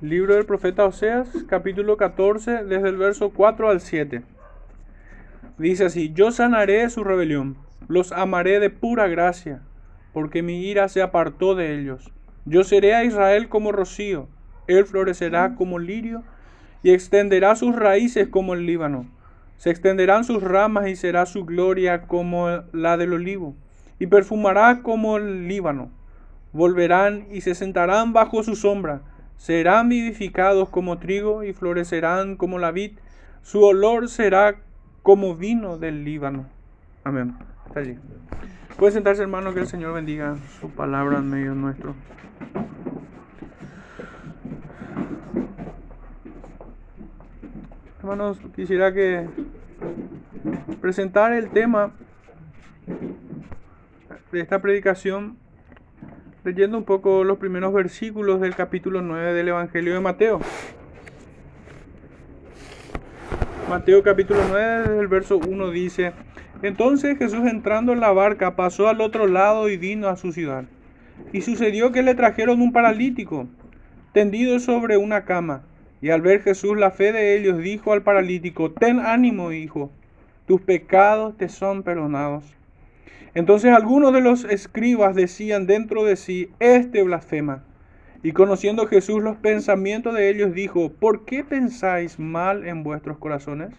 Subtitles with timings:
[0.00, 4.22] Libro del profeta Oseas, capítulo 14, desde el verso 4 al 7.
[5.58, 7.56] Dice así, yo sanaré su rebelión,
[7.88, 9.60] los amaré de pura gracia,
[10.12, 12.12] porque mi ira se apartó de ellos.
[12.44, 14.28] Yo seré a Israel como rocío,
[14.68, 16.22] él florecerá como lirio
[16.82, 19.04] y extenderá sus raíces como el Líbano.
[19.56, 23.54] Se extenderán sus ramas y será su gloria como la del olivo,
[23.98, 25.90] y perfumará como el Líbano.
[26.52, 29.02] Volverán y se sentarán bajo su sombra
[29.38, 32.98] serán vivificados como trigo y florecerán como la vid.
[33.42, 34.56] Su olor será
[35.02, 36.46] como vino del Líbano.
[37.04, 37.34] Amén.
[37.66, 37.96] Está allí.
[38.76, 41.94] Puede sentarse, hermano, que el Señor bendiga su palabra en medio nuestro.
[48.00, 49.26] Hermanos, quisiera que
[50.80, 51.92] presentar el tema
[54.32, 55.36] de esta predicación
[56.48, 60.40] leyendo un poco los primeros versículos del capítulo 9 del Evangelio de Mateo.
[63.68, 66.14] Mateo capítulo 9, el verso 1 dice,
[66.62, 70.64] entonces Jesús entrando en la barca pasó al otro lado y vino a su ciudad.
[71.34, 73.46] Y sucedió que le trajeron un paralítico,
[74.14, 75.64] tendido sobre una cama.
[76.00, 79.90] Y al ver Jesús la fe de ellos, dijo al paralítico, ten ánimo, hijo,
[80.46, 82.57] tus pecados te son perdonados.
[83.34, 87.62] Entonces algunos de los escribas decían dentro de sí, este blasfema.
[88.22, 93.70] Y conociendo Jesús los pensamientos de ellos, dijo, ¿por qué pensáis mal en vuestros corazones?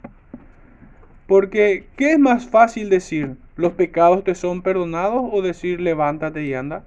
[1.27, 6.53] Porque, ¿qué es más fácil decir, los pecados te son perdonados o decir, levántate y
[6.53, 6.85] anda?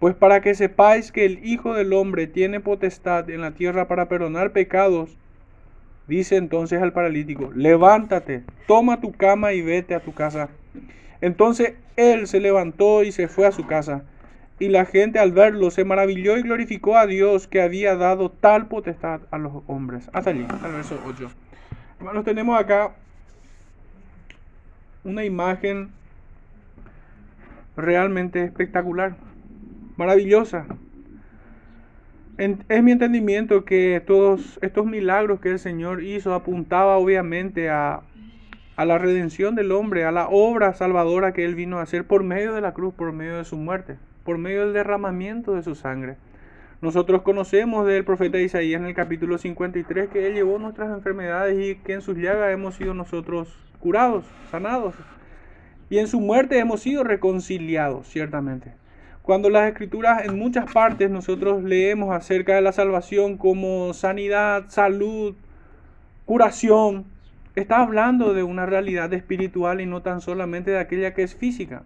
[0.00, 4.08] Pues para que sepáis que el Hijo del Hombre tiene potestad en la tierra para
[4.08, 5.16] perdonar pecados,
[6.08, 10.48] dice entonces al paralítico, levántate, toma tu cama y vete a tu casa.
[11.20, 14.04] Entonces él se levantó y se fue a su casa.
[14.60, 18.66] Y la gente al verlo se maravilló y glorificó a Dios que había dado tal
[18.66, 20.10] potestad a los hombres.
[20.12, 21.30] Hasta allí, al verso 8.
[22.00, 22.92] Hermanos, tenemos acá
[25.04, 25.90] una imagen
[27.76, 29.16] realmente espectacular,
[29.96, 30.66] maravillosa.
[32.36, 38.00] es mi entendimiento que todos estos milagros que el Señor hizo apuntaba obviamente a
[38.78, 42.22] a la redención del hombre, a la obra salvadora que Él vino a hacer por
[42.22, 45.74] medio de la cruz, por medio de su muerte, por medio del derramamiento de su
[45.74, 46.16] sangre.
[46.80, 51.74] Nosotros conocemos del profeta Isaías en el capítulo 53 que Él llevó nuestras enfermedades y
[51.82, 54.94] que en sus llagas hemos sido nosotros curados, sanados.
[55.90, 58.74] Y en su muerte hemos sido reconciliados, ciertamente.
[59.22, 65.34] Cuando las escrituras en muchas partes nosotros leemos acerca de la salvación como sanidad, salud,
[66.26, 67.06] curación,
[67.58, 71.82] Está hablando de una realidad espiritual y no tan solamente de aquella que es física.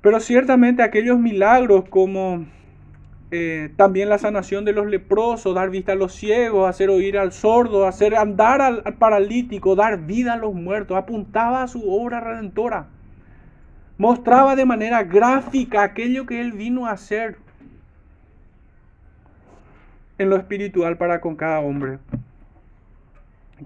[0.00, 2.46] Pero ciertamente aquellos milagros como
[3.32, 7.32] eh, también la sanación de los leprosos, dar vista a los ciegos, hacer oír al
[7.32, 12.20] sordo, hacer andar al, al paralítico, dar vida a los muertos, apuntaba a su obra
[12.20, 12.86] redentora.
[13.98, 17.36] Mostraba de manera gráfica aquello que él vino a hacer
[20.18, 21.98] en lo espiritual para con cada hombre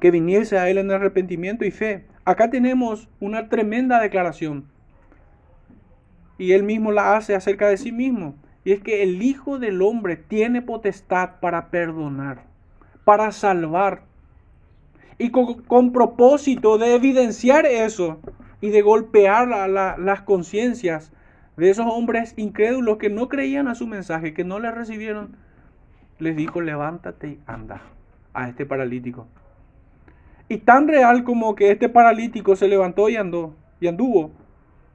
[0.01, 2.05] que viniese a Él en arrepentimiento y fe.
[2.25, 4.65] Acá tenemos una tremenda declaración.
[6.39, 8.35] Y Él mismo la hace acerca de sí mismo.
[8.65, 12.43] Y es que el Hijo del Hombre tiene potestad para perdonar,
[13.05, 14.03] para salvar.
[15.19, 18.21] Y con, propósito de evidenciar eso
[18.61, 21.13] y de golpear las conciencias
[21.57, 25.37] de esos hombres incrédulos que no creían a su mensaje, que no le recibieron,
[26.19, 27.81] les dijo, levántate y anda
[28.35, 29.27] a este paralítico.
[30.49, 34.31] Y tan real como que este paralítico se levantó y andó, y anduvo,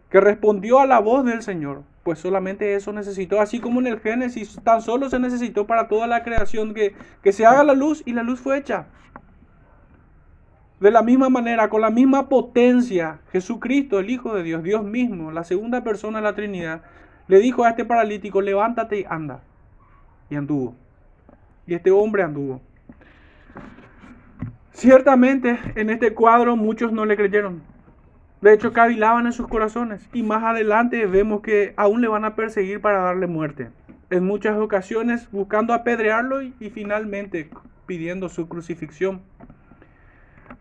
[0.09, 1.83] que respondió a la voz del Señor.
[2.03, 6.07] Pues solamente eso necesitó, así como en el Génesis, tan solo se necesitó para toda
[6.07, 8.87] la creación que, que se haga la luz y la luz fue hecha.
[10.79, 15.31] De la misma manera, con la misma potencia, Jesucristo, el Hijo de Dios, Dios mismo,
[15.31, 16.81] la segunda persona de la Trinidad,
[17.27, 19.43] le dijo a este paralítico, levántate y anda.
[20.31, 20.75] Y anduvo.
[21.67, 22.61] Y este hombre anduvo.
[24.81, 27.61] Ciertamente en este cuadro muchos no le creyeron.
[28.41, 30.09] De hecho, cavilaban en sus corazones.
[30.11, 33.69] Y más adelante vemos que aún le van a perseguir para darle muerte.
[34.09, 37.51] En muchas ocasiones buscando apedrearlo y, finalmente
[37.85, 39.21] pidiendo su crucifixión.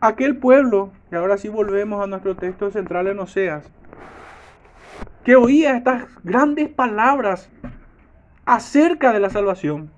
[0.00, 3.73] Aquel pueblo, y ahora sí volvemos a nuestro texto central en Oseas,
[5.25, 7.49] que oía estas grandes palabras
[8.44, 9.90] acerca de la salvación,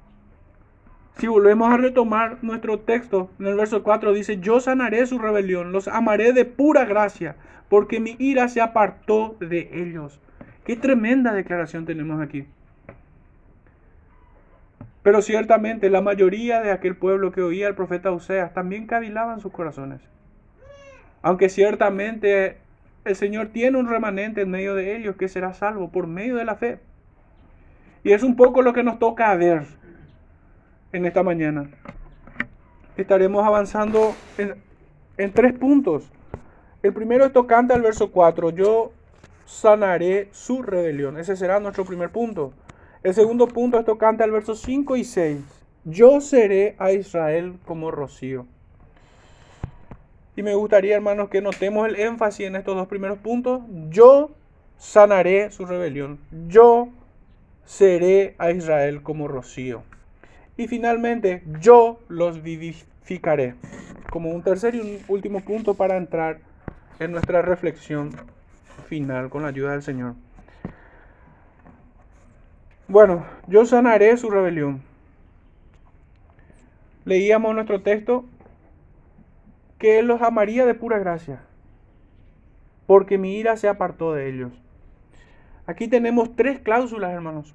[1.18, 5.72] si volvemos a retomar nuestro texto, en el verso 4 dice, yo sanaré su rebelión,
[5.72, 7.36] los amaré de pura gracia,
[7.68, 10.20] porque mi ira se apartó de ellos.
[10.64, 12.46] Qué tremenda declaración tenemos aquí.
[15.02, 19.52] Pero ciertamente la mayoría de aquel pueblo que oía al profeta Oseas también cavilaban sus
[19.52, 20.00] corazones.
[21.22, 22.58] Aunque ciertamente
[23.04, 26.44] el Señor tiene un remanente en medio de ellos que será salvo por medio de
[26.44, 26.78] la fe.
[28.04, 29.66] Y es un poco lo que nos toca ver
[30.92, 31.70] en esta mañana.
[32.96, 36.10] Estaremos avanzando en, tres puntos.
[36.82, 38.50] El primero es tocante al verso 4.
[38.50, 38.92] Yo
[39.46, 41.18] sanaré su rebelión.
[41.18, 42.52] Ese será nuestro primer punto.
[43.02, 45.38] El segundo punto es tocante al verso 5 y 6.
[45.84, 48.46] Yo seré a Israel como rocío.
[50.36, 53.62] Y me gustaría, hermanos, que notemos el énfasis en estos dos primeros puntos.
[53.88, 54.30] Yo
[54.78, 56.18] sanaré su rebelión.
[56.48, 56.88] Yo
[57.64, 59.82] seré a Israel como rocío.
[60.56, 63.54] Y finalmente, yo los vivificaré.
[64.10, 66.40] Como un tercer y un último punto para entrar
[66.98, 68.10] en nuestra reflexión
[68.88, 70.14] final con la ayuda del Señor.
[72.88, 74.82] Bueno, yo sanaré su rebelión.
[77.04, 78.26] Leíamos nuestro texto
[79.78, 81.40] que Él los amaría de pura gracia,
[82.86, 84.52] porque mi ira se apartó de ellos.
[85.66, 87.54] Aquí tenemos tres cláusulas, hermanos,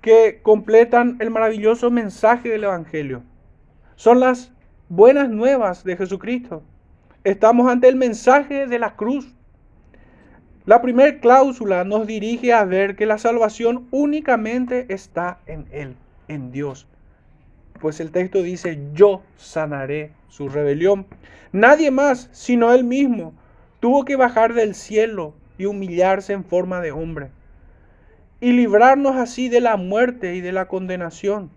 [0.00, 3.22] que completan el maravilloso mensaje del Evangelio.
[3.96, 4.52] Son las
[4.88, 6.62] buenas nuevas de Jesucristo.
[7.24, 9.34] Estamos ante el mensaje de la cruz.
[10.66, 15.96] La primera cláusula nos dirige a ver que la salvación únicamente está en Él,
[16.28, 16.86] en Dios.
[17.80, 21.06] Pues el texto dice, yo sanaré su rebelión.
[21.52, 23.32] Nadie más, sino Él mismo,
[23.80, 27.30] tuvo que bajar del cielo y humillarse en forma de hombre.
[28.40, 31.50] Y librarnos así de la muerte y de la condenación.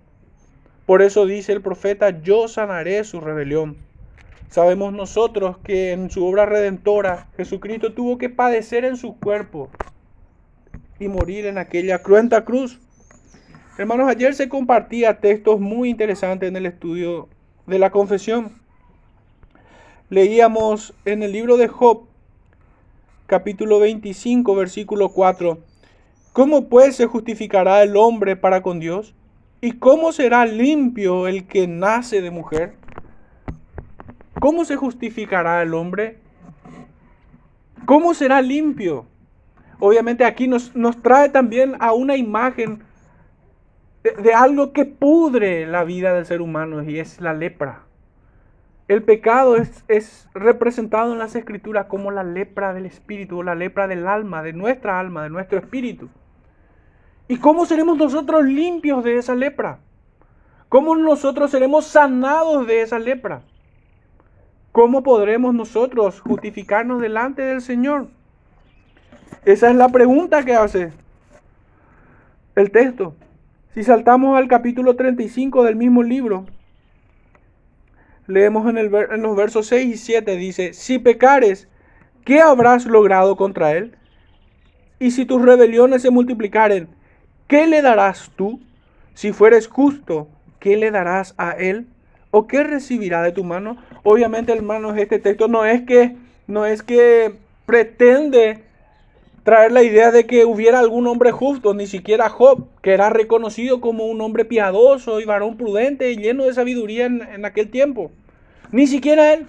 [0.88, 3.78] Por eso dice el profeta, yo sanaré su rebelión.
[4.50, 9.70] Sabemos nosotros que en su obra redentora Jesucristo tuvo que padecer en su cuerpo
[11.00, 12.80] y morir en aquella cruenta cruz.
[13.78, 17.30] Hermanos, ayer se compartía textos muy interesantes en el estudio
[17.68, 18.60] de la confesión.
[20.10, 22.08] Leíamos en el libro de Job,
[23.28, 25.71] capítulo 25, versículo 4.
[26.34, 29.14] ¿Cómo pues se justificará el hombre para con Dios?
[29.60, 32.76] ¿Y cómo será limpio el que nace de mujer?
[34.40, 36.20] ¿Cómo se justificará el hombre?
[37.86, 39.08] ¿Cómo será limpio?
[39.80, 42.82] Obviamente aquí nos, nos trae también a una imagen
[44.04, 47.84] de, algo que pudre la vida del ser humano y es la lepra.
[48.88, 53.88] El pecado es, es, representado en las escrituras como la lepra del espíritu, la lepra
[53.88, 56.10] del alma, de nuestra alma, de nuestro espíritu.
[57.28, 59.80] ¿Y cómo seremos nosotros limpios de esa lepra?
[60.70, 63.42] ¿Cómo nosotros seremos sanados de esa lepra?
[64.72, 68.08] ¿Cómo podremos nosotros justificarnos delante del Señor?
[69.44, 70.94] Esa es la pregunta que hace
[72.56, 73.16] el texto.
[73.74, 76.46] Si saltamos al capítulo 35 del mismo libro,
[78.28, 81.68] leemos en, el, en los versos 6 y 7, dice, si pecares,
[82.24, 83.96] ¿qué habrás logrado contra él?
[85.00, 86.88] Y si tus rebeliones se multiplicaren,
[87.52, 88.62] ¿qué le darás tú?
[89.14, 90.30] Si fueres justo,
[90.62, 91.86] ¿qué le darás a él?
[92.32, 93.76] ¿O qué recibirá de tu mano?
[94.04, 96.16] Obviamente, hermanos, este texto no es que,
[96.48, 98.64] no es que pretende
[99.44, 103.82] traer la idea de que hubiera algún hombre justo, ni siquiera Job, que era reconocido
[103.82, 108.12] como un hombre piadoso y varón prudente y lleno de sabiduría en, en aquel tiempo.
[108.72, 109.48] Ni siquiera él.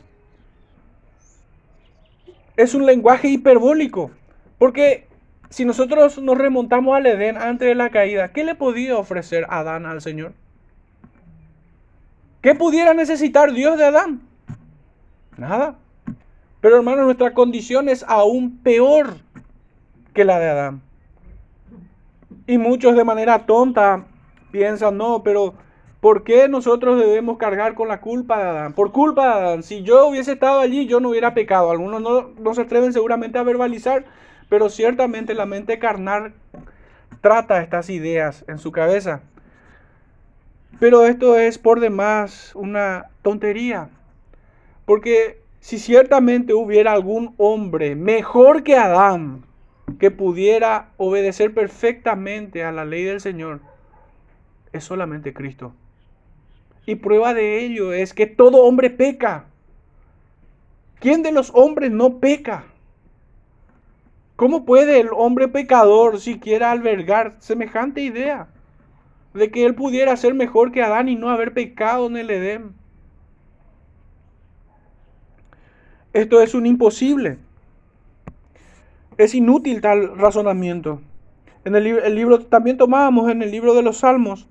[2.56, 4.10] Es un lenguaje hiperbólico.
[4.58, 5.06] Porque
[5.52, 9.84] si nosotros nos remontamos al Edén antes de la caída, ¿qué le podía ofrecer Adán
[9.84, 10.32] al Señor?
[12.40, 14.22] ¿Qué pudiera necesitar Dios de Adán?
[15.36, 15.76] Nada.
[16.62, 19.16] Pero hermano, nuestra condición es aún peor
[20.14, 20.82] que la de Adán.
[22.46, 24.06] Y muchos de manera tonta
[24.52, 25.52] piensan, no, pero
[26.00, 28.72] ¿por qué nosotros debemos cargar con la culpa de Adán?
[28.72, 29.62] Por culpa de Adán.
[29.62, 31.70] Si yo hubiese estado allí, yo no hubiera pecado.
[31.70, 34.06] Algunos no, no se atreven seguramente a verbalizar,
[34.52, 36.34] pero ciertamente la mente carnal
[37.22, 39.22] trata estas ideas en su cabeza.
[40.78, 43.88] Pero esto es por demás una tontería.
[44.84, 49.46] Porque si ciertamente hubiera algún hombre mejor que Adán
[49.98, 53.60] que pudiera obedecer perfectamente a la ley del Señor,
[54.74, 55.72] es solamente Cristo.
[56.84, 59.46] Y prueba de ello es que todo hombre peca.
[61.00, 62.66] ¿Quién de los hombres no peca?
[64.42, 68.48] ¿Cómo puede el hombre pecador siquiera albergar semejante idea?
[69.34, 72.74] de que él pudiera ser mejor que Adán y no haber pecado en el Edén.
[76.12, 77.38] Esto es un imposible.
[79.16, 81.00] Es inútil tal razonamiento.
[81.64, 84.48] En el, libro también tomábamos en el libro de los Salmos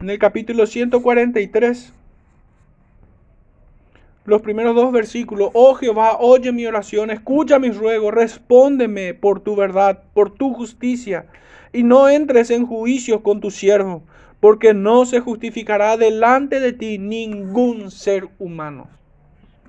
[0.00, 1.94] en el capítulo 143,
[4.24, 9.54] los primeros dos versículos, oh Jehová, oye mi oración, escucha mis ruegos, respóndeme por tu
[9.54, 11.26] verdad, por tu justicia,
[11.72, 14.02] y no entres en juicios con tu siervo,
[14.40, 18.88] porque no se justificará delante de ti ningún ser humano.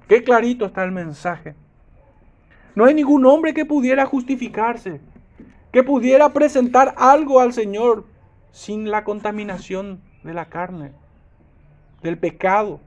[0.07, 1.55] Qué clarito está el mensaje.
[2.75, 5.01] No hay ningún hombre que pudiera justificarse,
[5.71, 8.05] que pudiera presentar algo al Señor
[8.51, 10.91] sin la contaminación de la carne,
[12.03, 12.79] del pecado.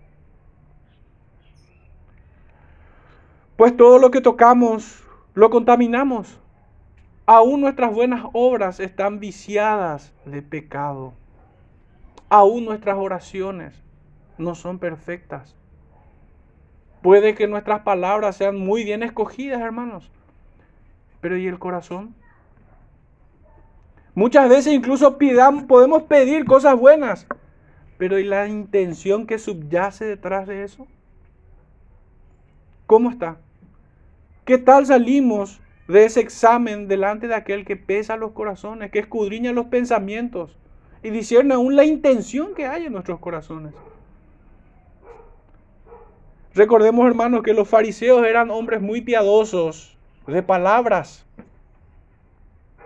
[3.59, 5.03] Pues todo lo que tocamos
[5.35, 6.38] lo contaminamos.
[7.27, 11.12] Aún nuestras buenas obras están viciadas de pecado.
[12.29, 13.75] Aún nuestras oraciones
[14.38, 15.57] no son perfectas.
[17.03, 20.09] Puede que nuestras palabras sean muy bien escogidas, hermanos.
[21.21, 22.15] Pero ¿y el corazón?
[24.15, 27.27] Muchas veces incluso podemos pedir cosas buenas,
[27.97, 30.87] pero ¿y la intención que subyace detrás de eso?
[32.87, 33.38] ¿Cómo está?
[34.49, 39.52] ¿Qué tal salimos de ese examen delante de aquel que pesa los corazones, que escudriña
[39.52, 40.57] los pensamientos
[41.02, 43.75] y discierne aún la intención que hay en nuestros corazones?
[46.55, 51.26] Recordemos, hermanos, que los fariseos eran hombres muy piadosos, de palabras,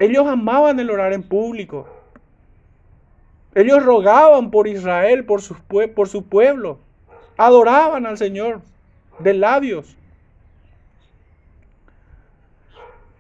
[0.01, 1.87] ellos amaban el orar en público.
[3.55, 5.55] Ellos rogaban por Israel, por su,
[5.95, 6.81] por su pueblo.
[7.37, 8.63] Adoraban al Señor
[9.21, 9.97] de labios.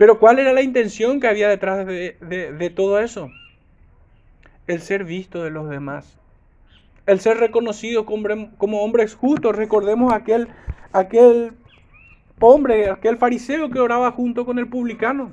[0.02, 3.30] Pero ¿cuál era la intención que había detrás de, todo eso?
[4.66, 6.18] El ser visto de los demás.
[7.06, 9.54] El ser reconocido como, como hombres justos.
[9.54, 10.48] Recordemos aquel,
[12.40, 15.30] hombre, aquel fariseo que oraba junto con el publicano.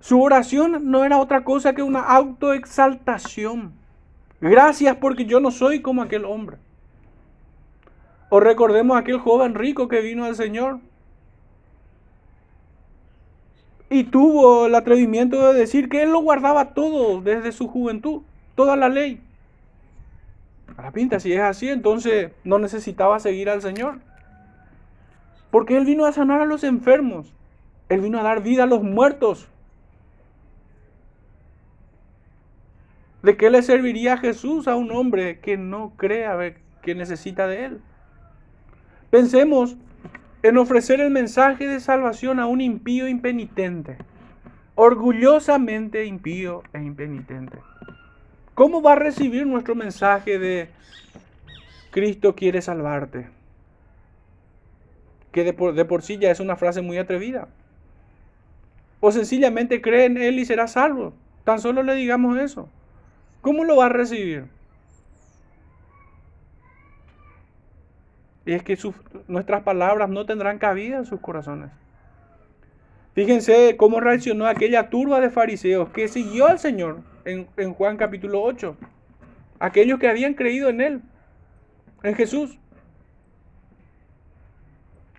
[0.00, 3.72] Su oración no era otra cosa que una autoexaltación.
[4.40, 6.56] Gracias porque yo no soy como aquel hombre.
[8.28, 10.80] O recordemos aquel joven rico que vino al Señor
[13.92, 18.22] y tuvo el atrevimiento de decir que él lo guardaba todo desde su juventud,
[18.54, 19.20] toda la ley.
[20.78, 23.98] A la pinta, si es así, entonces no necesitaba seguir al Señor.
[25.50, 27.34] Porque Él vino a sanar a los enfermos.
[27.90, 29.46] Él vino a dar vida a los muertos.
[33.22, 37.80] ¿De qué le serviría Jesús a un hombre que no crea que necesita de él?
[39.10, 39.76] Pensemos
[40.42, 43.96] en ofrecer el mensaje de salvación a un impío impenitente,
[44.74, 47.58] orgullosamente impío e impenitente.
[48.54, 50.68] ¿Cómo va a recibir nuestro mensaje de
[51.90, 53.28] Cristo quiere salvarte?
[55.30, 57.48] Que de por, de por sí ya es una frase muy atrevida.
[59.00, 61.14] O sencillamente cree en Él y será salvo.
[61.44, 62.68] Tan solo le digamos eso.
[63.40, 64.46] ¿Cómo lo va a recibir?
[68.44, 68.76] Y es que
[69.28, 71.70] nuestras palabras no tendrán cabida en sus corazones.
[73.14, 78.42] Fíjense cómo reaccionó aquella turba de fariseos que siguió al Señor en, en Juan capítulo
[78.42, 78.76] 8.
[79.60, 81.02] Aquellos que habían creído en Él,
[82.02, 82.58] en Jesús.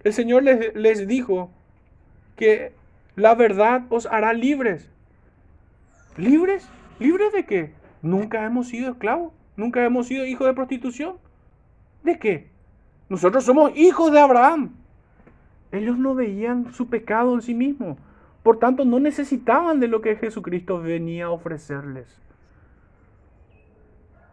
[0.03, 1.49] El Señor les, les dijo
[2.35, 2.73] que
[3.15, 4.89] la verdad os hará libres.
[6.17, 6.67] ¿Libres?
[6.99, 7.71] ¿Libres de qué?
[8.01, 11.17] Nunca hemos sido esclavos, nunca hemos sido hijos de prostitución.
[12.03, 12.52] ¿De qué?
[13.09, 14.71] Nosotros somos hijos de Abraham.
[15.71, 17.97] Ellos no veían su pecado en sí mismos.
[18.43, 22.07] Por tanto, no necesitaban de lo que Jesucristo venía a ofrecerles.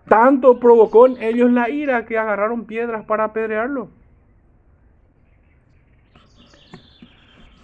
[0.09, 3.89] Tanto provocó en ellos la ira que agarraron piedras para apedrearlo.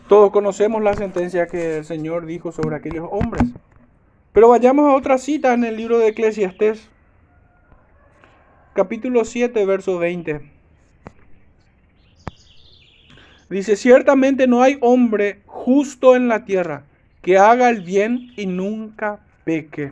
[0.08, 3.42] Todos conocemos la sentencia que el Señor dijo sobre aquellos hombres.
[4.32, 6.88] Pero vayamos a otra cita en el libro de Eclesiastés,
[8.74, 10.55] capítulo 7, verso 20.
[13.48, 16.84] Dice, ciertamente no hay hombre justo en la tierra
[17.22, 19.90] que haga el bien y nunca peque.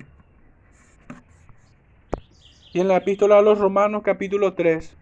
[2.73, 4.97] Y en la epístola a los Romanos capítulo 3,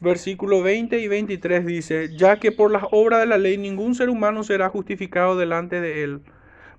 [0.00, 4.08] versículo 20 y 23 dice, ya que por las obras de la ley ningún ser
[4.08, 6.20] humano será justificado delante de él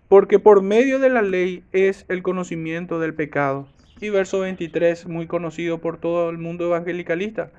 [0.08, 3.68] porque por medio de la ley es el conocimiento del pecado.
[4.00, 7.52] Y verso 23, muy conocido por todo el mundo evangelicalista.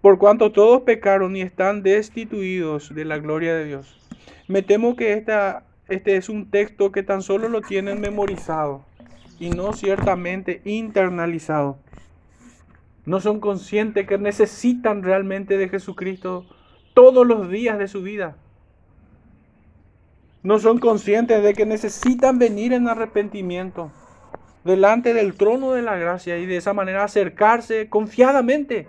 [0.00, 3.98] Por cuanto todos pecaron y están destituidos de la gloria de Dios.
[4.48, 8.84] Me temo que esta, este es un texto que tan solo lo tienen memorizado
[9.38, 11.78] y no ciertamente internalizado.
[13.04, 16.46] No son conscientes que necesitan realmente de Jesucristo
[16.94, 18.36] todos los días de su vida.
[20.42, 23.92] no son conscientes de que necesitan venir en arrepentimiento
[24.64, 28.88] delante del trono de la gracia y de esa manera acercarse confiadamente.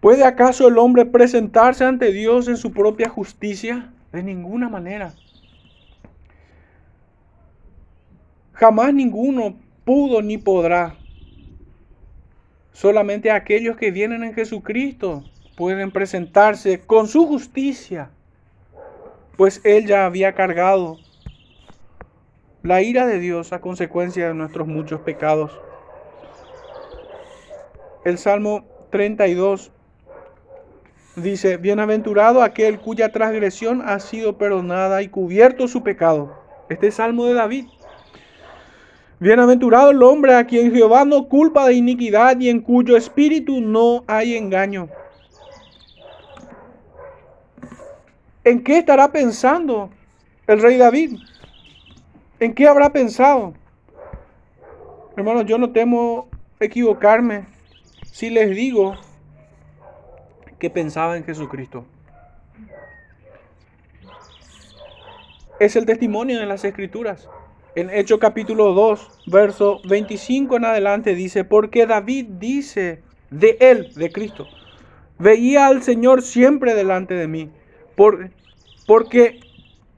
[0.00, 3.92] ¿Puede acaso el hombre presentarse ante Dios en su propia justicia?
[4.12, 5.14] De ninguna manera.
[8.54, 10.96] Jamás ninguno pudo ni podrá.
[12.72, 15.22] Solamente aquellos que vienen en Jesucristo
[15.54, 18.10] pueden presentarse con su justicia,
[19.36, 20.98] pues Él ya había cargado
[22.62, 25.52] la ira de Dios a consecuencia de nuestros muchos pecados.
[28.04, 29.72] El Salmo 32
[31.16, 36.34] dice, Bienaventurado aquel cuya transgresión ha sido perdonada y cubierto su pecado.
[36.68, 37.66] Este es Salmo de David.
[39.18, 44.02] Bienaventurado el hombre a quien Jehová no culpa de iniquidad y en cuyo espíritu no
[44.06, 44.88] hay engaño.
[48.44, 49.90] ¿En qué estará pensando
[50.46, 51.18] el rey David?
[52.38, 53.52] ¿En qué habrá pensado?
[55.16, 57.44] Hermanos, yo no temo equivocarme
[58.10, 58.94] si les digo
[60.60, 61.84] que pensaba en Jesucristo.
[65.58, 67.28] Es el testimonio de las Escrituras.
[67.74, 73.00] En Hechos capítulo 2, verso 25 en adelante dice, porque David dice
[73.30, 74.46] de él, de Cristo,
[75.18, 77.50] veía al Señor siempre delante de mí,
[77.94, 78.30] por,
[78.86, 79.40] porque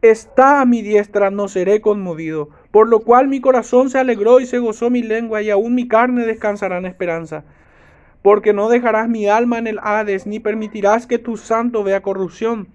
[0.02, 4.46] está a mi diestra, no seré conmovido, por lo cual mi corazón se alegró y
[4.46, 7.44] se gozó mi lengua, y aún mi carne descansará en esperanza
[8.22, 12.68] porque no dejarás mi alma en el Hades, ni permitirás que tu santo vea corrupción.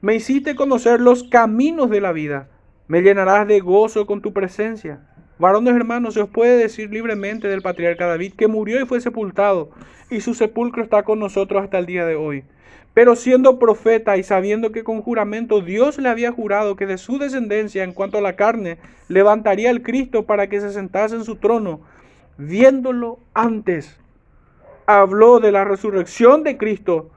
[0.00, 2.48] Me hiciste conocer los caminos de la vida,
[2.88, 5.00] me llenarás de gozo con tu presencia.
[5.38, 9.70] Varones hermanos, se os puede decir libremente del patriarca David que murió y fue sepultado,
[10.10, 12.44] y su sepulcro está con nosotros hasta el día de hoy.
[12.94, 17.18] Pero siendo profeta y sabiendo que con juramento Dios le había jurado que de su
[17.18, 18.76] descendencia en cuanto a la carne
[19.08, 21.80] levantaría el Cristo para que se sentase en su trono,
[22.36, 23.98] viéndolo antes,
[24.86, 27.10] habló de la resurrección de Cristo,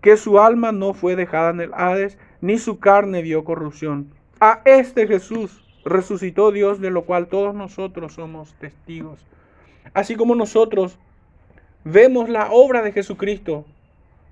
[0.00, 4.12] que su alma no fue dejada en el Hades, ni su carne vio corrupción.
[4.40, 9.26] A este Jesús resucitó Dios, de lo cual todos nosotros somos testigos.
[9.92, 10.98] Así como nosotros
[11.84, 13.64] vemos la obra de Jesucristo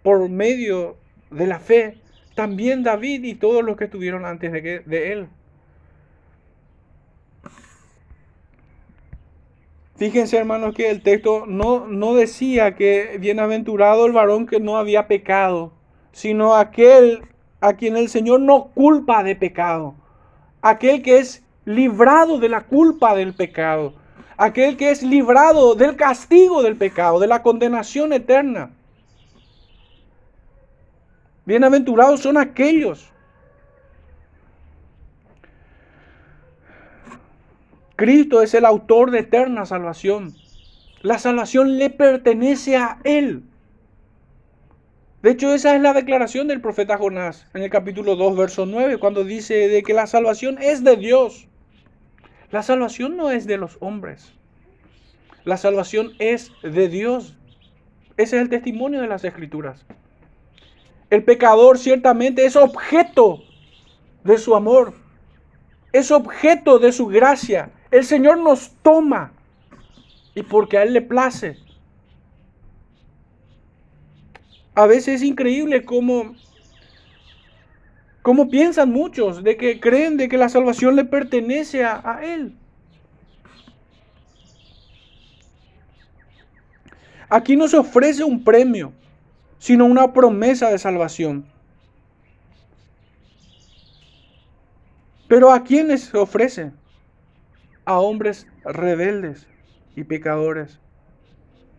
[0.03, 0.97] por medio
[1.31, 1.99] de la fe,
[2.35, 5.29] también David y todos los que estuvieron antes de, de él
[9.99, 15.09] Fíjense hermanos que el texto no, no decía que bienaventurado el varón que no había
[15.09, 15.73] pecado,
[16.13, 17.23] sino aquel
[17.61, 19.97] a quien el Señor no culpa de pecado,
[20.63, 23.95] aquel que es librado de la culpa del pecado,
[24.37, 28.71] aquel que es librado del castigo del pecado, de la condenación eterna.
[31.45, 33.11] Bienaventurados son aquellos
[37.99, 40.33] Cristo es el autor de eterna salvación.
[41.03, 43.43] La salvación le pertenece a Él.
[45.21, 48.99] De hecho, esa es la declaración del profeta Jonás en el capítulo 2, verso 9,
[48.99, 51.49] cuando dice de que la salvación es de Dios.
[52.53, 54.33] La salvación no es de los hombres.
[55.43, 57.37] La salvación es de Dios.
[58.17, 59.85] Ese es el testimonio de las escrituras.
[61.11, 63.43] El pecador ciertamente es objeto
[64.23, 64.95] de su amor.
[65.93, 67.73] Es objeto de su gracia.
[67.91, 69.33] El Señor nos toma
[70.35, 71.57] y porque a Él le place.
[74.75, 76.37] A veces es increíble cómo,
[78.23, 82.55] cómo piensan muchos de que creen de que la salvación le pertenece a, a Él.
[87.31, 88.93] Aquí no se ofrece un premio,
[89.59, 91.45] sino una promesa de salvación.
[95.27, 96.73] Pero ¿a quiénes se ofrece?
[97.89, 99.47] A hombres rebeldes
[99.97, 100.79] y pecadores.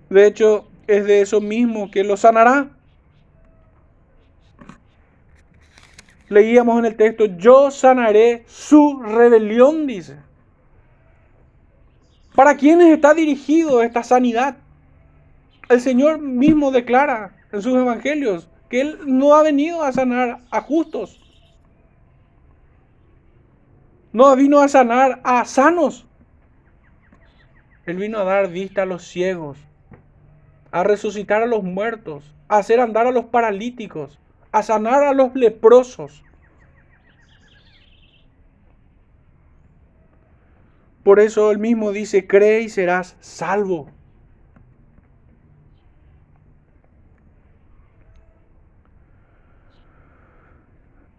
[0.10, 2.72] De hecho, es de eso mismo que lo sanará.
[6.28, 10.18] Leíamos en el texto, yo sanaré su rebelión, dice.
[12.34, 14.58] ¿Para quiénes está dirigido esta sanidad?
[15.70, 20.62] El Señor mismo declara en sus evangelios que Él no ha venido a sanar a
[20.62, 21.19] justos,
[24.12, 26.08] no vino a sanar a sanos.
[27.86, 29.60] Él vino a dar vista a los ciegos,
[30.72, 34.20] a resucitar a los muertos, a hacer andar a los paralíticos,
[34.52, 36.24] a sanar a los leprosos.
[41.04, 43.90] Por eso él mismo dice, cree y serás salvo.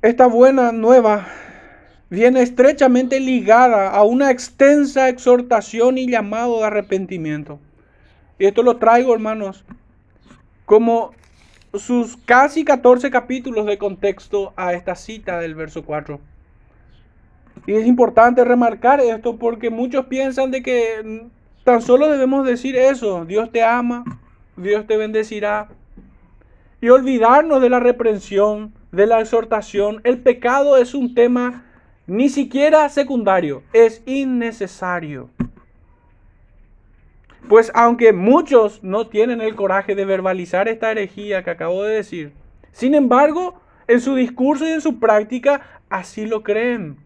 [0.02, 1.26] Esta buena nueva
[2.10, 7.60] viene estrechamente ligada a una extensa exhortación y llamado de arrepentimiento.
[8.38, 9.64] Y esto lo traigo, hermanos,
[10.66, 11.12] como
[11.74, 16.20] sus casi 14 capítulos de contexto a esta cita del verso 4.
[17.66, 21.28] Y es importante remarcar esto porque muchos piensan de que
[21.62, 24.04] tan solo debemos decir eso, Dios te ama,
[24.56, 25.68] Dios te bendecirá,
[26.80, 30.00] y olvidarnos de la reprensión, de la exhortación.
[30.02, 31.66] El pecado es un tema
[32.10, 35.30] ni siquiera secundario, es innecesario.
[37.48, 42.32] Pues aunque muchos no tienen el coraje de verbalizar esta herejía que acabo de decir,
[42.72, 46.96] sin embargo, en su discurso y en su práctica así lo creen.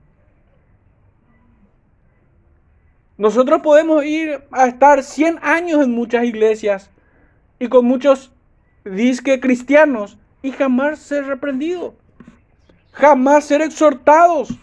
[3.19, 6.91] Nosotros podemos ir a estar 100 años en muchas iglesias
[7.59, 8.33] y con muchos
[8.87, 11.95] disque cristianos y jamás ser reprendido,
[12.93, 14.59] jamás ser exhortados.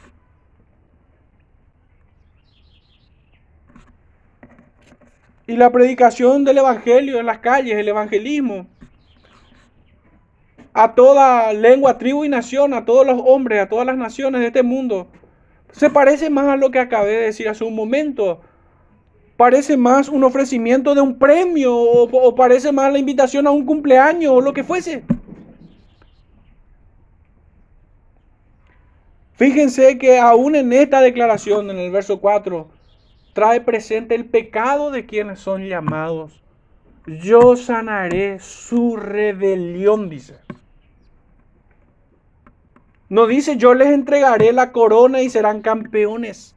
[5.48, 8.68] Y la predicación del Evangelio en las calles, el evangelismo,
[10.74, 14.48] a toda lengua, tribu y nación, a todos los hombres, a todas las naciones de
[14.48, 15.08] este mundo,
[15.72, 18.42] se parece más a lo que acabé de decir hace un momento.
[19.38, 24.32] Parece más un ofrecimiento de un premio o, parece más la invitación a un cumpleaños
[24.32, 25.04] o lo que fuese.
[29.34, 32.70] Fíjense que aún en esta declaración, en el verso 4,
[33.34, 36.42] trae presente el pecado de quienes son llamados.
[37.06, 40.40] Yo sanaré su rebelión, dice.
[43.10, 46.56] No dice yo les entregaré la corona y serán campeones.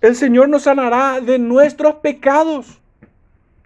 [0.00, 2.80] El Señor nos sanará de nuestros pecados.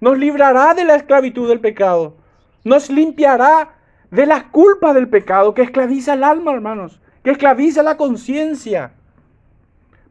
[0.00, 2.16] Nos librará de la esclavitud del pecado.
[2.64, 3.76] Nos limpiará
[4.10, 7.00] de la culpa del pecado que esclaviza el alma, hermanos.
[7.22, 8.92] Que esclaviza la conciencia.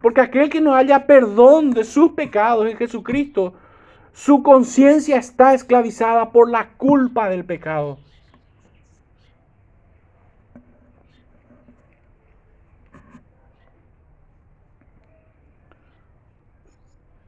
[0.01, 3.53] Porque aquel que no haya perdón de sus pecados en Jesucristo,
[4.13, 7.99] su conciencia está esclavizada por la culpa del pecado.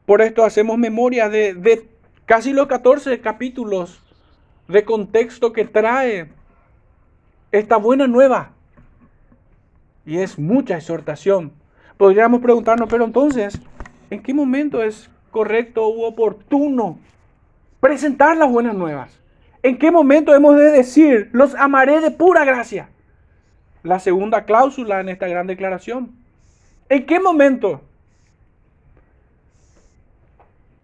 [0.06, 1.88] Por esto hacemos memoria de,
[2.26, 4.02] casi los 14 capítulos
[4.68, 6.30] de contexto que trae
[7.54, 8.52] esta buena nueva.
[10.06, 11.52] Y es mucha exhortación.
[11.98, 13.60] Podríamos preguntarnos, pero entonces,
[14.10, 16.98] ¿en qué momento es correcto u oportuno
[17.80, 19.20] presentar las buenas nuevas?
[19.64, 22.90] ¿En qué momento hemos de decir, los amaré de pura gracia?
[23.84, 26.12] La segunda cláusula en esta gran declaración.
[26.90, 27.82] ¿En qué momento?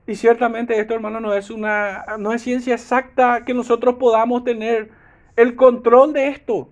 [0.07, 4.89] Y ciertamente esto, hermano, no es una no es ciencia exacta que nosotros podamos tener
[5.35, 6.69] el control de esto.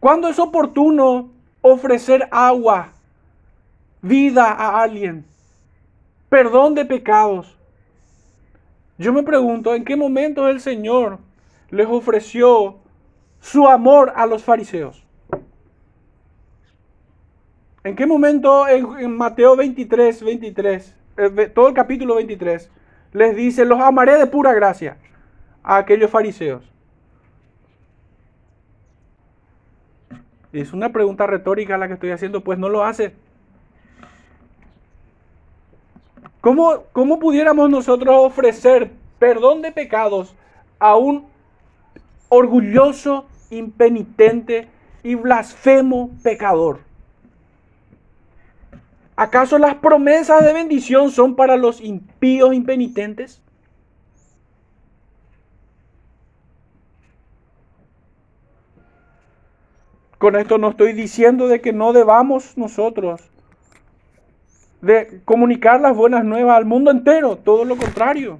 [0.00, 2.88] ¿Cuándo es oportuno ofrecer agua,
[4.00, 5.26] vida a alguien?
[6.30, 7.54] Perdón de pecados.
[8.96, 11.18] Yo me pregunto, ¿en qué momento el Señor
[11.70, 12.78] les ofreció
[13.40, 15.04] su amor a los fariseos?
[17.84, 20.94] ¿En qué momento en, Mateo 23, 23?
[21.18, 22.70] Eh, todo el capítulo 23,
[23.12, 24.96] les dice, los amaré de pura gracia
[25.62, 26.70] a aquellos fariseos.
[30.52, 33.14] Es una pregunta retórica la que estoy haciendo, pues no lo hace.
[36.40, 40.34] ¿Cómo, ¿Cómo pudiéramos nosotros ofrecer perdón de pecados
[40.78, 41.26] a un
[42.28, 44.68] orgulloso, impenitente
[45.02, 46.80] y blasfemo pecador?
[49.16, 53.42] ¿Acaso las promesas de bendición son para los impíos impenitentes?
[60.20, 63.22] Con esto no estoy diciendo de que no debamos nosotros
[64.82, 68.38] de comunicar las buenas nuevas al mundo entero, todo lo contrario.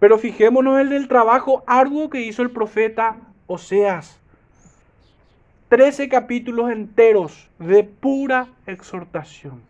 [0.00, 4.18] Pero fijémonos en el trabajo arduo que hizo el profeta Oseas.
[5.68, 9.62] 13 capítulos enteros de pura exhortación.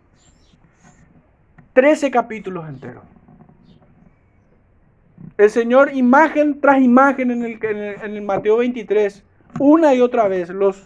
[1.74, 3.05] 13 capítulos enteros.
[5.37, 9.22] El Señor, imagen tras imagen en el, en el, Mateo 23,
[9.61, 10.85] una y otra vez los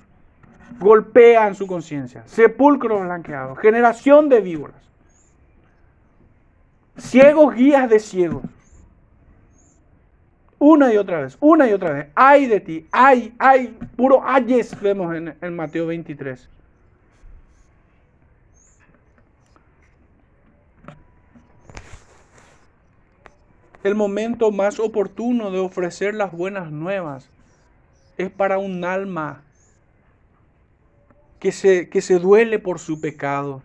[0.78, 2.22] golpea en su conciencia.
[2.26, 4.82] Sepulcro blanqueado, generación de víboras,
[6.96, 8.42] ciegos guías de ciegos.
[10.58, 12.06] Una y otra vez, una y otra vez.
[12.14, 16.48] Ay de ti, ay, ay, puro ayes vemos en, en Mateo 23.
[23.82, 27.28] El momento más oportuno de ofrecer las buenas nuevas
[28.16, 29.42] es para un alma
[31.40, 33.62] que se, que se duele por su pecado.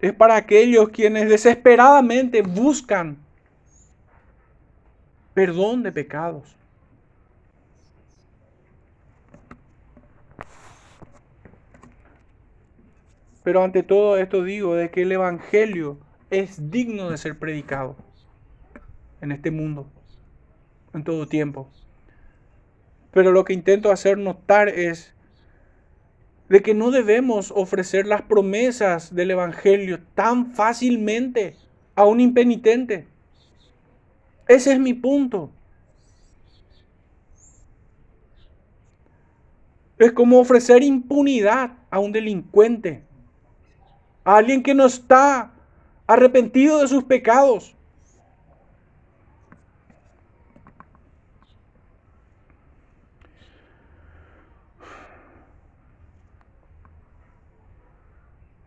[0.00, 3.18] Es para aquellos quienes desesperadamente buscan
[5.34, 6.56] perdón de pecados.
[13.42, 15.98] Pero ante todo esto digo de que el Evangelio
[16.30, 17.96] es digno de ser predicado
[19.20, 19.86] en este mundo,
[20.94, 21.68] en todo tiempo.
[23.10, 25.14] Pero lo que intento hacer notar es
[26.48, 31.56] de que no debemos ofrecer las promesas del Evangelio tan fácilmente
[31.94, 33.06] a un impenitente.
[34.48, 35.50] Ese es mi punto.
[39.98, 43.04] Es como ofrecer impunidad a un delincuente
[44.24, 45.50] a alguien que no está
[46.06, 47.74] arrepentido de sus pecados.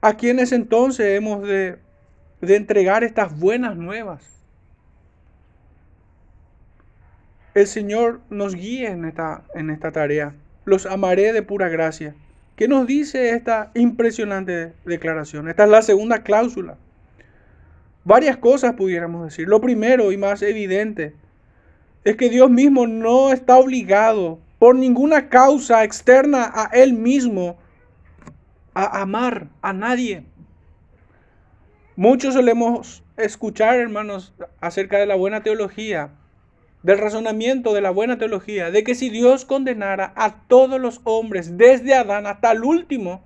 [0.01, 1.79] ¿A quienes entonces hemos de,
[2.39, 4.35] de entregar estas buenas nuevas?
[7.55, 10.35] El Señor nos guíe en esta, en esta tarea.
[10.65, 12.13] Los amaré de pura gracia.
[12.55, 15.49] ¿Qué nos dice esta impresionante declaración?
[15.49, 16.77] Esta es la segunda cláusula.
[18.05, 19.47] Varias cosas pudiéramos decir.
[19.47, 21.15] Lo primero y más evidente
[22.05, 27.57] es que Dios mismo no está obligado por ninguna causa externa a Él mismo
[28.73, 30.23] a amar a nadie.
[31.97, 36.11] Muchos solemos escuchar, hermanos, acerca de la buena teología
[36.85, 41.57] del razonamiento de la buena teología, de que si Dios condenara a todos los hombres,
[41.57, 43.23] desde Adán hasta el último,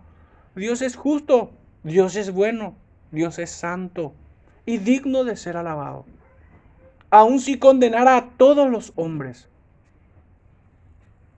[0.55, 1.51] Dios es justo,
[1.83, 2.75] Dios es bueno,
[3.11, 4.13] Dios es santo
[4.65, 6.05] y digno de ser alabado.
[7.09, 9.49] Aun si condenara a todos los hombres,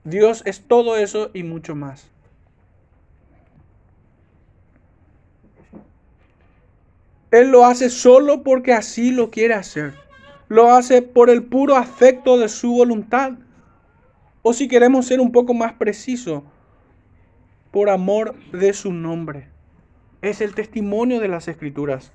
[0.04, 2.06] Dios es todo eso y mucho más.
[7.32, 10.02] Él lo hace solo porque así lo quiere hacer
[10.52, 13.32] lo hace por el puro afecto de su voluntad.
[14.42, 16.42] O si queremos ser un poco más precisos,
[17.70, 19.48] por amor de su nombre.
[20.20, 22.12] Es el testimonio de las escrituras.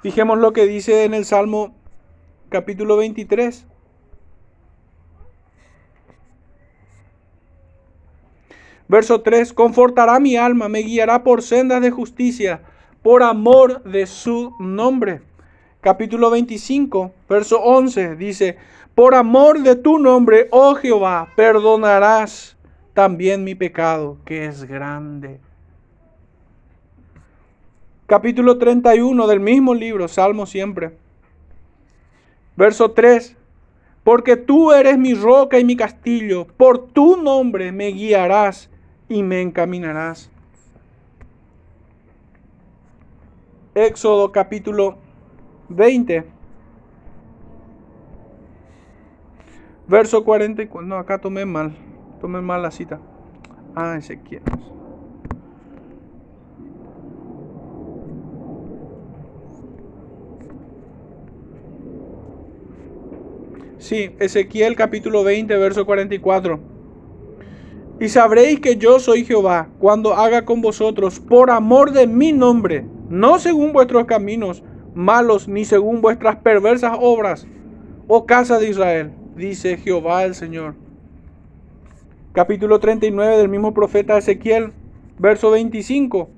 [0.00, 1.74] Fijemos lo que dice en el Salmo
[2.50, 3.66] capítulo 23.
[8.86, 12.62] Verso 3, confortará mi alma, me guiará por sendas de justicia,
[13.02, 15.22] por amor de su nombre
[15.80, 18.58] capítulo 25, verso 11, dice,
[18.94, 22.56] por amor de tu nombre, oh Jehová, perdonarás
[22.92, 25.40] también mi pecado, que es grande.
[28.06, 30.96] Capítulo 31 del mismo libro, Salmo siempre.
[32.56, 33.36] Verso 3,
[34.04, 38.68] porque tú eres mi roca y mi castillo, por tu nombre me guiarás
[39.08, 40.30] y me encaminarás.
[43.74, 44.98] Éxodo capítulo
[45.70, 46.24] 20.
[49.88, 50.86] Verso 44.
[50.86, 51.72] No, acá tomé mal.
[52.20, 53.00] Tomé mal la cita.
[53.74, 54.42] Ah, Ezequiel.
[63.78, 66.60] Sí, Ezequiel capítulo 20, verso 44.
[67.98, 72.84] Y sabréis que yo soy Jehová cuando haga con vosotros por amor de mi nombre,
[73.08, 74.62] no según vuestros caminos,
[74.94, 77.46] malos ni según vuestras perversas obras,
[78.08, 80.74] oh casa de Israel, dice Jehová el Señor.
[82.32, 84.72] Capítulo 39 del mismo profeta Ezequiel,
[85.18, 86.30] verso 25.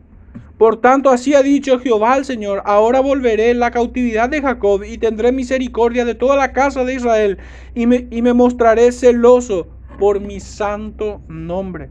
[0.59, 4.99] Por tanto, así ha dicho Jehová el Señor, ahora volveré la cautividad de Jacob y
[4.99, 7.39] tendré misericordia de toda la casa de Israel
[7.75, 9.67] y me, y me mostraré celoso
[9.99, 11.91] por mi santo nombre.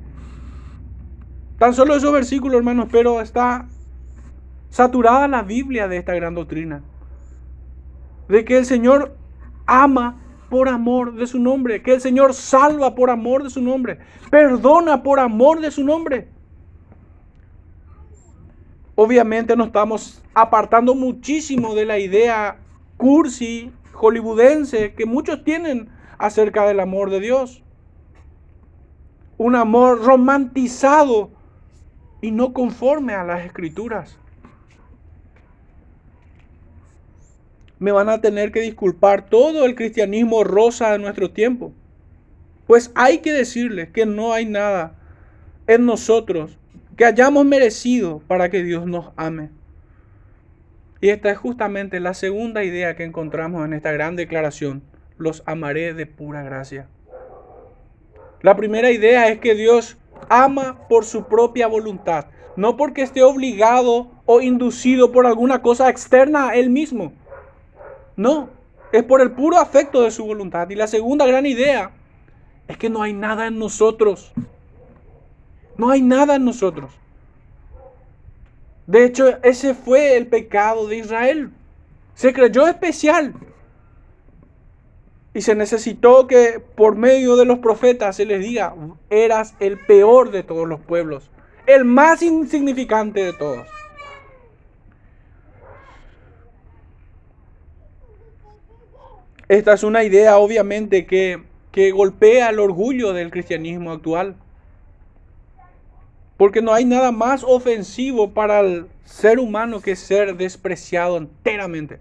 [1.58, 3.67] Tan solo esos versículos, hermanos, pero está
[4.71, 6.81] saturada la Biblia de esta gran doctrina.
[8.27, 9.15] De que el Señor
[9.67, 10.17] ama
[10.49, 13.99] por amor de su nombre, que el Señor salva por amor de su nombre,
[14.31, 16.29] perdona por amor de su nombre.
[18.95, 22.57] Obviamente nos estamos apartando muchísimo de la idea
[22.97, 27.63] cursi, hollywoodense, que muchos tienen acerca del amor de Dios.
[29.38, 31.31] Un amor romantizado
[32.21, 34.20] y no conforme a las escrituras.
[37.82, 41.74] Me van a tener que disculpar todo el cristianismo rosa de nuestro tiempo.
[42.67, 45.00] Pues hay que decirles que no hay nada
[45.65, 46.60] en nosotros
[46.96, 49.50] que hayamos merecido para que Dios nos ame.
[51.02, 54.84] Y esta es justamente la segunda idea que encontramos en esta gran declaración.
[55.17, 56.88] Los amaré de pura gracia.
[58.44, 59.98] La primera idea es que Dios
[60.30, 66.50] ama por su propia voluntad, no porque esté obligado o inducido por alguna cosa externa
[66.50, 67.13] a Él mismo.
[68.15, 68.50] No,
[68.91, 70.69] es por el puro afecto de su voluntad.
[70.69, 71.91] Y la segunda gran idea
[72.67, 74.32] es que no hay nada en nosotros.
[75.78, 76.91] No hay nada en nosotros.
[78.88, 81.52] De hecho, ese fue el pecado de Israel.
[82.13, 83.34] Se creyó especial.
[85.34, 88.76] Y se necesitó que por medio de los profetas se les diga,
[89.10, 91.32] eras el peor de todos los pueblos,
[91.67, 93.65] el más insignificante de todos.
[99.52, 104.38] Esta es una idea obviamente que, que golpea el orgullo del cristianismo actual.
[106.38, 112.00] Porque no hay nada más ofensivo para el ser humano que ser despreciado enteramente.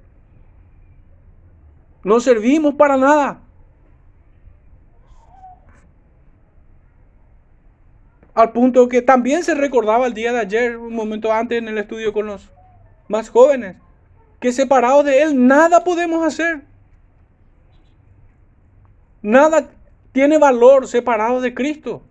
[2.05, 3.41] No servimos para nada.
[8.33, 11.79] Al punto que también se recordaba el día de ayer, un momento antes en el
[11.79, 12.49] estudio con los
[13.09, 13.75] más jóvenes,
[14.39, 16.70] que separados de Él nada podemos hacer.
[19.23, 19.71] Nada
[20.13, 22.03] tiene valor separado de Cristo.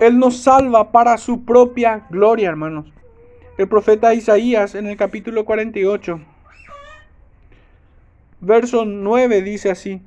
[0.00, 2.92] Él nos salva para su propia gloria, hermanos.
[3.56, 6.20] El profeta Isaías en el capítulo 48,
[8.40, 10.02] verso 9 dice así,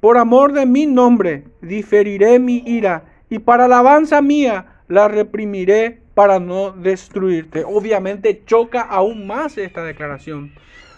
[0.00, 6.40] por amor de mi nombre diferiré mi ira y para alabanza mía la reprimiré para
[6.40, 7.62] no destruirte.
[7.64, 10.52] Obviamente choca aún más esta declaración,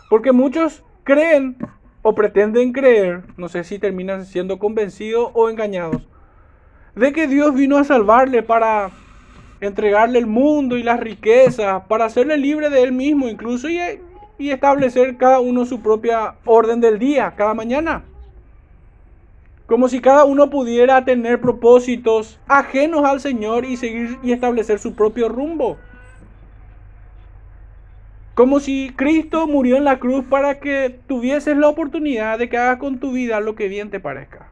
[0.08, 1.58] porque muchos creen
[2.00, 6.08] o pretenden creer, no sé si terminan siendo convencidos o engañados,
[6.96, 8.92] de que Dios vino a salvarle para
[9.60, 13.78] entregarle el mundo y las riquezas, para hacerle libre de él mismo incluso y,
[14.38, 18.04] y establecer cada uno su propia orden del día, cada mañana.
[19.70, 24.96] Como si cada uno pudiera tener propósitos ajenos al Señor y seguir y establecer su
[24.96, 25.78] propio rumbo.
[28.34, 32.78] Como si Cristo murió en la cruz para que tuvieses la oportunidad de que hagas
[32.78, 34.48] con tu vida lo que bien te parezca.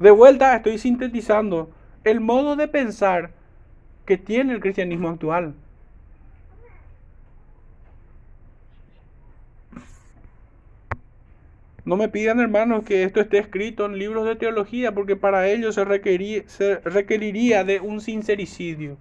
[0.00, 1.70] De vuelta estoy sintetizando
[2.02, 3.30] el modo de pensar
[4.04, 5.54] que tiene el cristianismo actual.
[11.84, 15.72] No me pidan, hermanos, que esto esté escrito en libros de teología, porque para ello
[15.72, 18.98] se, requeriría de un sincericidio.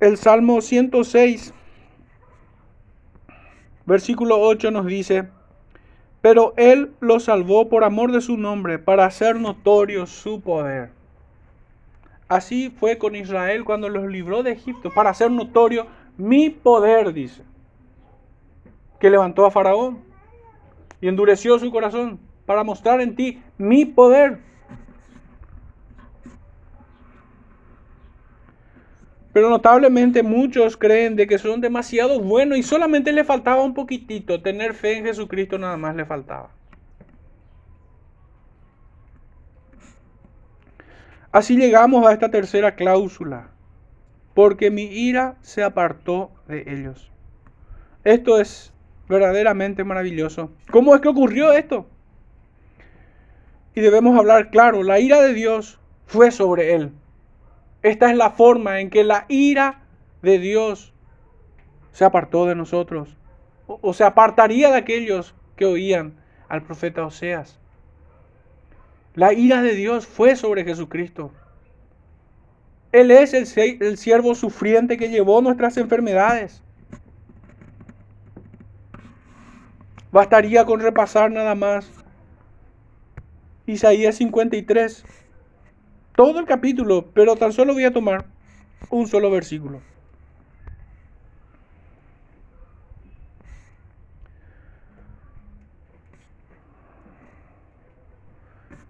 [0.00, 1.54] El Salmo 106
[3.88, 5.30] Versículo 8 nos dice,
[6.20, 10.90] pero Él lo salvó por amor de su nombre, para hacer notorio su poder.
[12.28, 15.86] Así fue con Israel cuando los libró de Egipto, para hacer notorio
[16.18, 17.42] mi poder, dice.
[19.00, 20.00] Que levantó a Faraón
[21.00, 24.40] y endureció su corazón para mostrar en ti mi poder.
[29.32, 34.42] Pero notablemente muchos creen de que son demasiado buenos y solamente le faltaba un poquitito.
[34.42, 36.50] Tener fe en Jesucristo nada más le faltaba.
[41.30, 43.50] Así llegamos a esta tercera cláusula.
[44.38, 47.10] Porque mi ira se apartó de ellos.
[48.04, 48.72] Esto es
[49.08, 50.52] verdaderamente maravilloso.
[50.70, 51.88] ¿Cómo es que ocurrió esto?
[53.74, 56.92] Y debemos hablar claro, la ira de Dios fue sobre él.
[57.82, 59.82] Esta es la forma en que la ira
[60.22, 60.94] de Dios
[61.90, 63.16] se apartó de nosotros.
[63.66, 66.14] O, se apartaría de aquellos que oían
[66.48, 67.58] al profeta Oseas.
[69.16, 71.32] La ira de Dios fue sobre Jesucristo.
[72.92, 76.62] Él es el, siervo sufriente que llevó nuestras enfermedades.
[80.10, 81.90] Bastaría con repasar nada más
[83.66, 85.04] Isaías 53
[86.16, 88.24] todo el capítulo, pero tan solo voy a tomar
[88.88, 89.82] un solo versículo.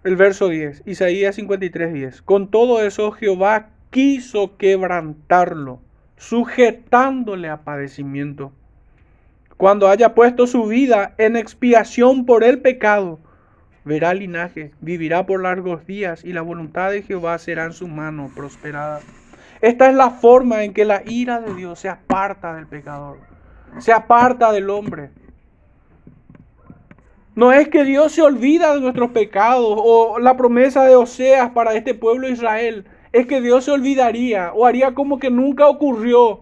[0.04, 2.22] El verso 10, Isaías 53, 10.
[2.22, 5.80] Con todo eso Jehová quiso quebrantarlo,
[6.16, 8.52] sujetándole a padecimiento.
[9.56, 13.18] Cuando haya puesto su vida en expiación por el pecado,
[13.84, 18.30] verá linaje, vivirá por largos días y la voluntad de Jehová será en su mano
[18.34, 19.00] prosperada.
[19.60, 23.18] Esta es la forma en que la ira de Dios se aparta del pecador,
[23.78, 25.10] se aparta del hombre.
[27.34, 31.74] No es que Dios se olvida de nuestros pecados o la promesa de Oseas para
[31.74, 32.84] este pueblo Israel.
[33.12, 36.40] Es que Dios se olvidaría o haría como que nunca ocurrió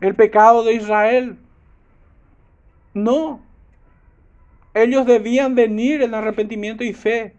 [0.00, 1.38] el pecado de Israel.
[2.94, 3.40] No.
[4.74, 7.34] Ellos debían venir en arrepentimiento y fe.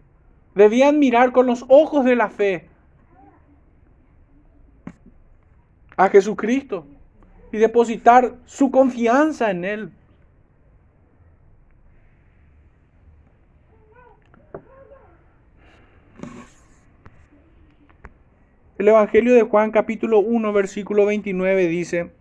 [0.56, 2.70] Debían mirar con los ojos de la fe
[5.96, 6.86] a Jesucristo
[7.52, 9.92] y depositar su confianza en Él.
[18.84, 22.12] El Evangelio de Juan capítulo 1 versículo 29 dice,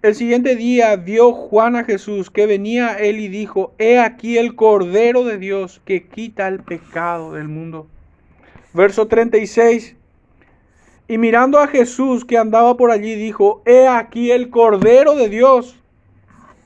[0.00, 4.56] el siguiente día vio Juan a Jesús que venía él y dijo, he aquí el
[4.56, 7.88] Cordero de Dios que quita el pecado del mundo.
[8.72, 9.96] Verso 36.
[11.08, 15.78] Y mirando a Jesús que andaba por allí, dijo, he aquí el Cordero de Dios.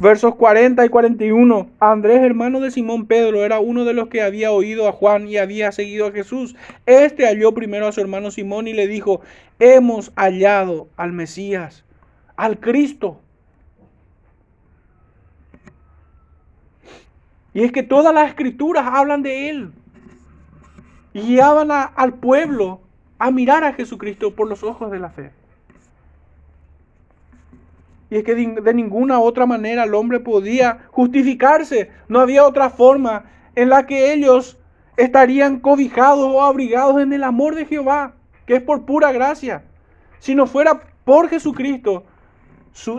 [0.05, 1.71] Versos 40 y 41.
[1.81, 5.39] Andrés, hermano de Simón Pedro, era uno de los que había oído a Juan y
[5.39, 6.55] había seguido a Jesús.
[6.85, 9.23] Este halló primero a su hermano Simón y le dijo,
[9.59, 11.87] hemos hallado al Mesías,
[12.37, 13.19] al Cristo.
[17.55, 19.73] Y es que todas las escrituras hablan de Él.
[21.15, 22.83] Y guiaban al pueblo
[23.19, 25.31] a mirar a Jesucristo por los ojos de la fe.
[28.11, 31.91] Y es que de, ninguna otra manera el hombre podía justificarse.
[32.09, 33.25] No había otra forma
[33.55, 34.59] en la que ellos
[34.97, 38.15] estarían cobijados o abrigados en el amor de Jehová,
[38.47, 39.65] que es por pura gracia.
[40.19, 42.05] Si no fuera por Jesucristo,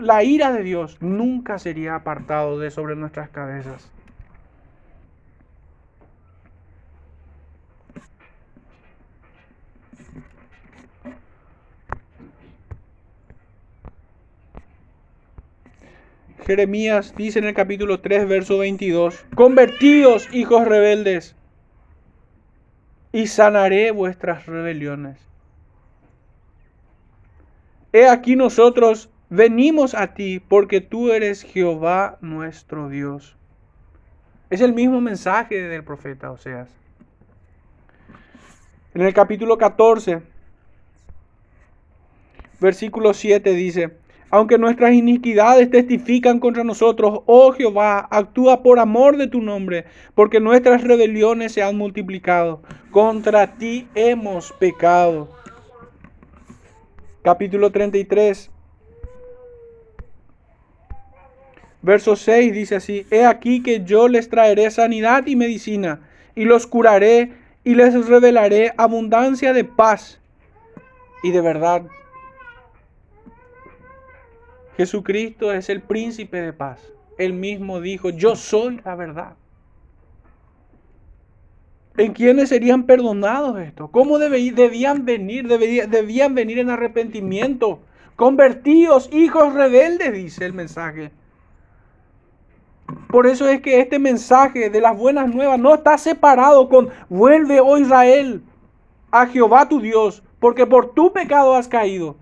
[0.01, 3.91] la ira de Dios nunca sería apartado de sobre nuestras cabezas.
[16.45, 21.35] Jeremías dice en el capítulo 3, verso 22, convertíos, hijos rebeldes,
[23.11, 25.17] y sanaré vuestras rebeliones.
[27.93, 33.35] He aquí nosotros venimos a ti porque tú eres Jehová nuestro Dios.
[34.49, 36.69] Es el mismo mensaje del profeta Oseas.
[38.93, 40.21] En el capítulo 14,
[42.59, 44.04] versículo 7 dice,
[44.35, 50.41] aunque nuestras iniquidades testifican contra nosotros, oh Jehová, actúa por amor de tu nombre, porque
[50.41, 52.61] nuestras rebeliones se han multiplicado.
[52.91, 55.29] Contra ti hemos pecado.
[57.21, 58.51] Capítulo 33.
[61.81, 66.01] Verso 6 dice así, He aquí que yo les traeré sanidad y medicina,
[66.35, 67.31] y los curaré
[67.63, 70.19] y les revelaré abundancia de paz
[71.23, 71.83] y de verdad
[74.77, 76.79] Jesucristo es el príncipe de paz.
[77.17, 79.35] Él mismo dijo, yo soy la verdad.
[81.97, 83.87] ¿En quiénes serían perdonados esto?
[83.89, 85.47] ¿Cómo debían venir?
[85.47, 87.79] Debían venir en arrepentimiento.
[88.17, 91.11] Convertidos, hijos rebeldes, dice el mensaje.
[93.09, 97.61] Por eso es que este mensaje de las buenas nuevas no está separado con vuelve,
[97.61, 98.43] oh Israel,
[99.09, 102.17] a Jehová tu Dios, porque por tu pecado has caído.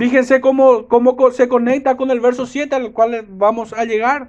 [0.00, 4.28] Fíjense cómo, cómo se conecta con el verso 7 al cual vamos a llegar.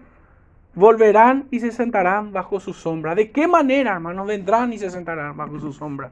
[0.76, 3.16] Volverán y se sentarán bajo su sombra.
[3.16, 6.12] ¿De qué manera, hermanos, vendrán y se sentarán bajo su sombra?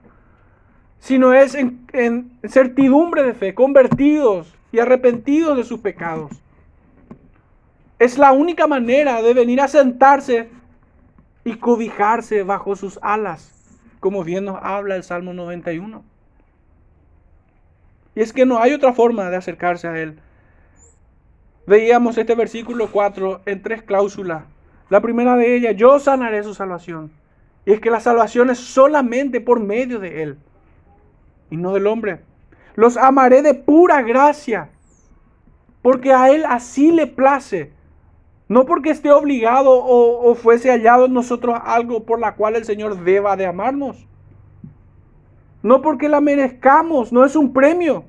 [1.00, 6.32] Si no es en, en certidumbre de fe, convertidos y arrepentidos de sus pecados.
[8.00, 10.50] Es la única manera de venir a sentarse
[11.44, 13.52] y cobijarse bajo sus alas,
[14.00, 16.02] como bien nos habla el Salmo 91.
[18.20, 20.20] Y es que no hay otra forma de acercarse a Él.
[21.66, 24.44] Veíamos este versículo 4 en tres cláusulas.
[24.90, 27.14] La primera de ellas, yo sanaré su salvación.
[27.66, 30.38] Y es que la salvación es solamente por medio de Él
[31.50, 32.20] y no del hombre.
[32.76, 34.70] Los amaré de pura gracia,
[35.82, 37.72] porque a Él así le place.
[38.50, 42.66] No porque esté obligado o, o fuese hallado en nosotros algo por la cual el
[42.66, 44.06] Señor deba de amarnos.
[45.64, 48.09] No porque la merezcamos, no es un premio.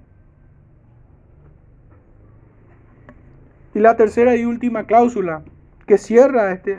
[3.74, 5.42] Y la tercera y última cláusula
[5.86, 6.76] que cierra este,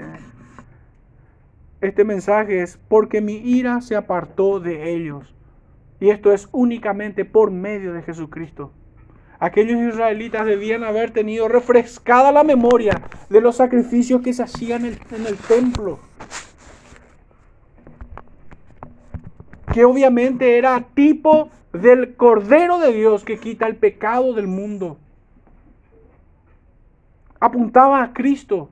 [1.81, 5.33] este mensaje es porque mi ira se apartó de ellos.
[5.99, 8.73] Y esto es únicamente por medio de Jesucristo.
[9.39, 14.93] Aquellos israelitas debían haber tenido refrescada la memoria de los sacrificios que se hacían en
[14.93, 15.99] el, en el templo
[19.73, 24.97] que obviamente era tipo del Cordero de Dios que quita el pecado del mundo
[27.41, 28.69] apuntaba a Cristo.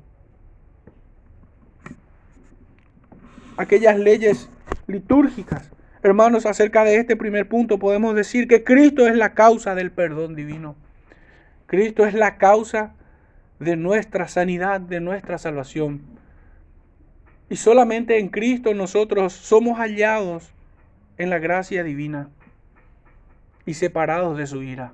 [3.57, 4.49] Aquellas leyes
[4.88, 5.70] litúrgicas.
[6.01, 10.36] Hermanos, acerca de este primer punto podemos decir que Cristo es la causa del perdón
[10.36, 10.78] divino.
[11.65, 12.93] Cristo es la causa
[13.59, 16.01] de nuestra sanidad, de nuestra salvación.
[17.49, 20.51] Y solamente en Cristo nosotros somos hallados
[21.17, 22.30] en la gracia divina
[23.65, 24.93] y separados de su ira.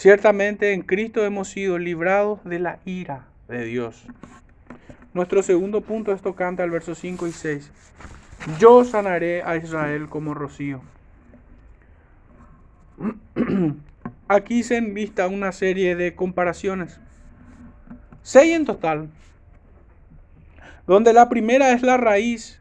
[0.00, 4.02] Ciertamente en Cristo hemos sido librados de la ira de Dios.
[5.12, 7.70] Nuestro segundo punto esto canta el verso 5 y 6.
[8.58, 10.80] Yo sanaré a Israel como rocío.
[14.28, 16.98] Aquí se vista una serie de comparaciones.
[18.22, 19.10] Seis en total.
[20.86, 22.58] Donde la primera es la raíz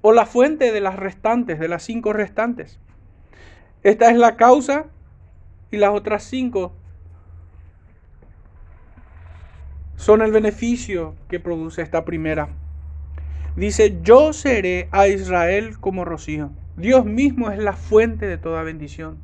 [0.00, 2.80] o la fuente de las restantes, de las cinco restantes.
[3.82, 4.86] Esta es la causa
[5.70, 6.72] y las otras cinco
[9.96, 12.48] son el beneficio que produce esta primera.
[13.56, 16.50] Dice, yo seré a Israel como rocío.
[16.76, 19.18] Dios mismo es la fuente de toda bendición.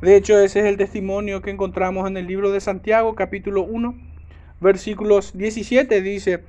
[0.00, 3.94] De hecho, ese es el testimonio que encontramos en el libro de Santiago, capítulo 1,
[4.60, 6.00] versículos 17.
[6.00, 6.44] Dice,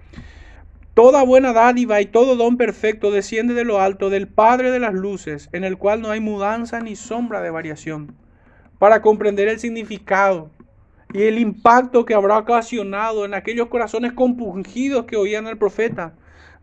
[0.94, 4.94] Toda buena dádiva y todo don perfecto desciende de lo alto del Padre de las
[4.94, 8.16] Luces, en el cual no hay mudanza ni sombra de variación.
[8.80, 10.50] Para comprender el significado
[11.14, 16.14] y el impacto que habrá ocasionado en aquellos corazones compungidos que oían al profeta.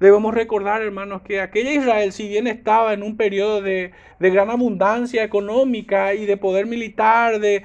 [0.01, 5.25] Debemos recordar, hermanos, que aquella Israel, si bien estaba en un periodo de, gran abundancia
[5.25, 7.63] económica y de poder militar, de,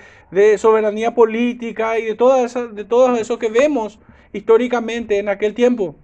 [0.57, 2.15] soberanía política y de,
[2.73, 3.99] de todo eso que vemos
[4.31, 5.95] históricamente en aquel tiempo,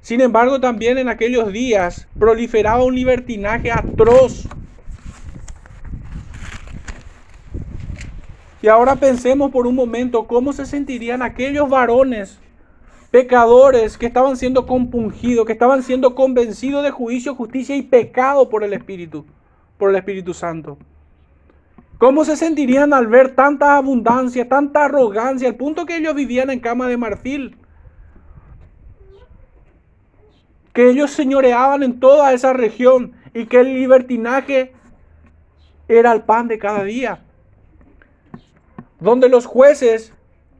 [0.00, 4.48] sin embargo, también en aquellos días proliferaba un libertinaje atroz
[8.60, 12.40] Y ahora pensemos por un momento cómo se sentirían aquellos varones
[13.10, 18.64] pecadores que estaban siendo compungidos, que estaban siendo convencidos de juicio, justicia y pecado por
[18.64, 19.24] el Espíritu,
[19.78, 20.76] por el Espíritu Santo.
[21.98, 26.60] ¿Cómo se sentirían al ver tanta abundancia, tanta arrogancia, al punto que ellos vivían en
[26.60, 27.56] cama de marfil?
[30.72, 34.72] Que ellos señoreaban en toda esa región y que el libertinaje
[35.88, 37.24] era el pan de cada día
[39.00, 40.12] donde los jueces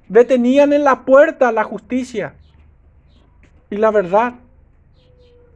[0.08, 2.34] detenían en la puerta la justicia
[3.70, 4.34] y la verdad.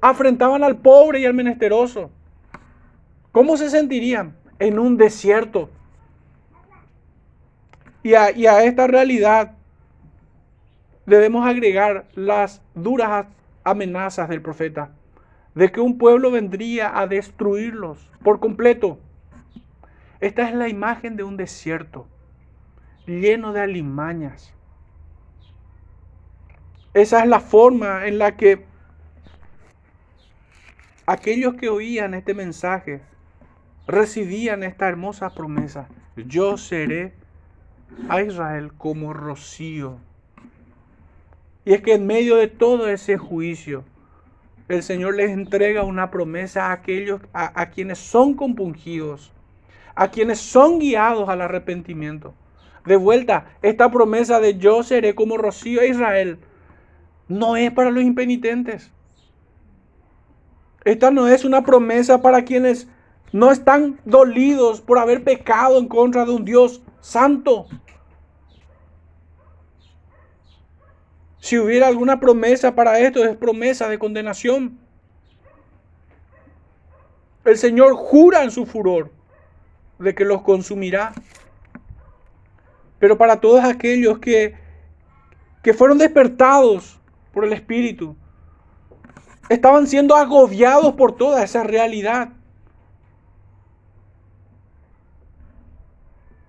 [0.01, 2.11] Afrentaban al pobre y al menesteroso.
[3.31, 4.37] ¿Cómo se sentirían?
[4.59, 5.71] En un desierto.
[8.03, 8.31] Y a,
[8.65, 9.53] esta realidad
[11.07, 13.27] debemos agregar las duras
[13.63, 14.91] amenazas del profeta
[15.55, 18.99] de que un pueblo vendría a destruirlos por completo.
[20.19, 22.07] Esta es la imagen de un desierto
[23.07, 24.53] lleno de alimañas.
[26.95, 28.65] Esa es la forma en la que
[31.07, 33.01] aquellos que oían este mensaje
[33.87, 35.89] recibían esta hermosa promesa.
[36.17, 37.15] Yo seré
[38.09, 39.99] a Israel como rocío.
[41.65, 43.85] Y es que en medio de todo ese juicio,
[44.69, 49.33] el Señor les entrega una promesa a aquellos a, a quienes son compungidos,
[49.95, 52.35] a quienes son guiados al arrepentimiento.
[52.85, 56.39] De vuelta, esta promesa de yo seré como Rocío a Israel
[57.29, 58.91] no es para los impenitentes.
[60.85, 62.89] Esta no es una promesa para quienes
[63.33, 67.67] no están dolidos por haber pecado en contra de un Dios santo.
[71.39, 74.79] Si hubiera alguna promesa para esto, es promesa de condenación.
[77.45, 79.11] El Señor jura en su furor
[79.99, 81.13] de que los consumirá
[83.03, 84.55] pero para todos aquellos que,
[85.61, 87.01] que fueron despertados
[87.33, 88.15] por el Espíritu,
[89.49, 92.29] estaban siendo agobiados por toda esa realidad.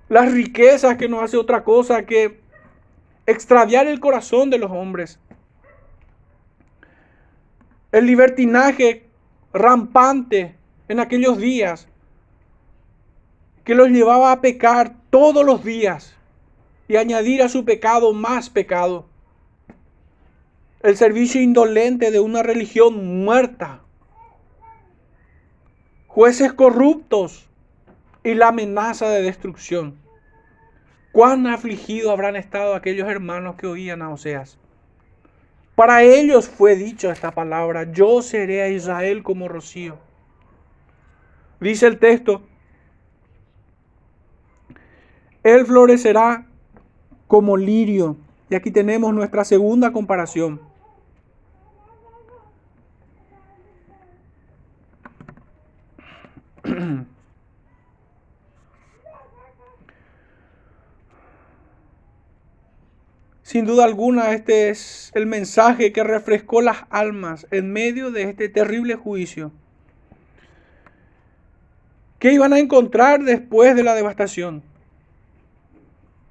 [0.10, 2.40] Las riquezas que no hace otra cosa que
[3.26, 5.20] extraviar el corazón de los hombres.
[7.92, 9.08] El libertinaje
[9.54, 10.56] rampante
[10.88, 11.88] en aquellos días
[13.64, 16.16] que los llevaba a pecar todos los días
[16.88, 19.06] y añadir a su pecado más pecado.
[20.82, 23.82] El servicio indolente de una religión muerta.
[26.08, 27.48] Jueces corruptos
[28.24, 29.98] y la amenaza de destrucción.
[31.12, 34.58] Cuán afligidos habrán estado aquellos hermanos que oían a Oseas.
[35.76, 39.98] Para ellos fue dicho esta palabra, yo seré a Israel como rocío.
[41.60, 42.44] Dice el texto,
[45.44, 46.46] él florecerá
[47.34, 48.16] como lirio.
[48.48, 50.62] Y aquí tenemos nuestra segunda comparación.
[63.42, 68.48] Sin duda alguna, este es el mensaje que refrescó las almas en medio de este
[68.48, 69.52] terrible juicio.
[72.20, 74.73] ¿Qué iban a encontrar después de la devastación?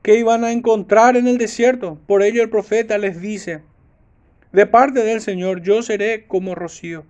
[0.03, 1.99] ¿Qué iban a encontrar en el desierto?
[2.07, 3.63] Por ello el profeta les dice,
[4.53, 7.05] de parte del Señor yo seré como rocío.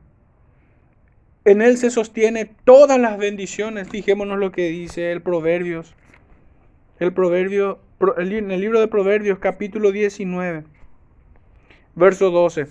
[1.44, 3.88] En él se sostiene todas las bendiciones.
[3.88, 5.94] Fijémonos lo que dice el Proverbios.
[7.00, 7.80] El proverbio
[8.18, 10.64] en el libro de Proverbios capítulo 19,
[11.96, 12.66] verso 12.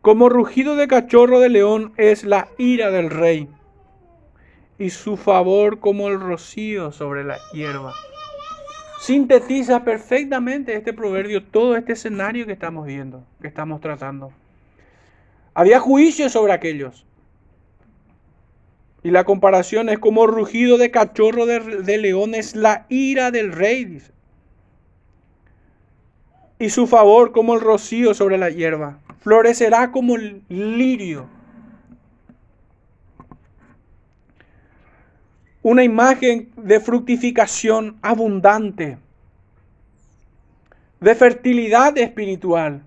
[0.00, 3.48] Como rugido de cachorro de león es la ira del rey,
[4.78, 7.94] y su favor como el rocío sobre la hierba.
[9.02, 14.32] Sintetiza perfectamente este proverbio todo este escenario que estamos viendo, que estamos tratando.
[15.54, 17.04] Había juicio sobre aquellos.
[19.02, 23.50] Y la comparación es como rugido de cachorro de, de león es la ira del
[23.50, 24.00] rey,
[26.60, 29.00] y su favor como el rocío sobre la hierba.
[29.18, 31.26] Florecerá como el lirio.
[35.64, 38.98] Una imagen de fructificación abundante,
[41.00, 42.82] de fertilidad espiritual.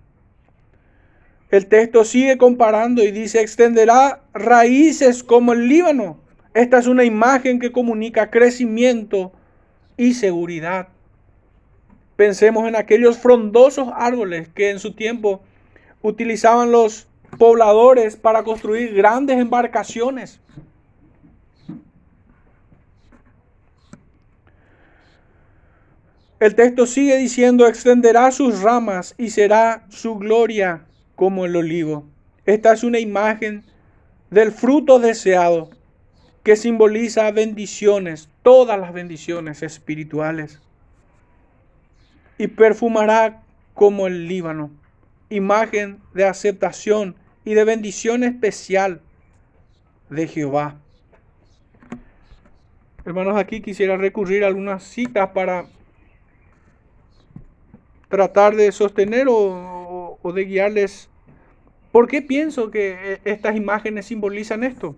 [1.52, 6.20] El texto sigue comparando y dice, extenderá raíces como el Líbano.
[6.54, 9.32] Esta es una imagen que comunica crecimiento
[9.96, 10.90] y seguridad.
[12.18, 15.42] Pensemos en aquellos frondosos árboles que en su tiempo
[16.02, 17.08] utilizaban los
[17.38, 20.42] pobladores para construir grandes embarcaciones.
[26.40, 32.06] El texto sigue diciendo, extenderá sus ramas y será su gloria como el olivo.
[32.46, 33.64] Esta es una imagen
[34.30, 35.70] del fruto deseado
[36.44, 40.60] que simboliza bendiciones, todas las bendiciones espirituales
[42.38, 43.42] y perfumará
[43.74, 44.72] como el Líbano,
[45.30, 49.02] imagen de aceptación y de bendición especial
[50.10, 50.80] de Jehová.
[53.06, 55.68] Hermanos, aquí quisiera recurrir a algunas citas para
[58.16, 61.10] tratar de sostener o, de guiarles.
[61.92, 64.96] ¿Por qué pienso que estas imágenes simbolizan esto?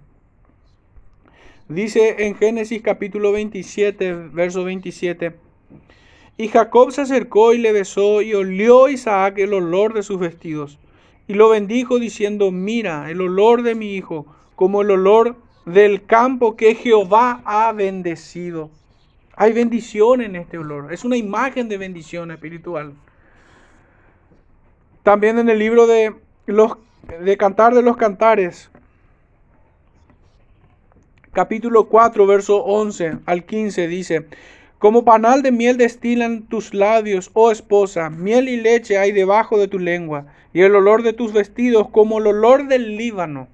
[1.68, 5.34] Dice en Génesis capítulo 27, verso 27.
[6.38, 10.78] Y Jacob se acercó y le besó y olió Isaac el olor de sus vestidos.
[11.28, 16.55] Y lo bendijo diciendo, mira, el olor de mi hijo, como el olor del campo
[16.55, 18.70] que Jehová ha bendecido.
[19.36, 20.93] Hay bendición en este olor.
[20.93, 22.93] Es una imagen de bendición espiritual.
[25.08, 26.14] También en el libro de,
[26.47, 26.74] los,
[27.22, 28.70] de Cantar de los Cantares,
[31.32, 34.28] capítulo 4, verso 11 al 15, dice,
[34.80, 39.70] como panal de miel destilan tus labios, oh esposa, miel y leche hay debajo de
[39.70, 43.47] tu lengua, y el olor de tus vestidos como el olor del Líbano.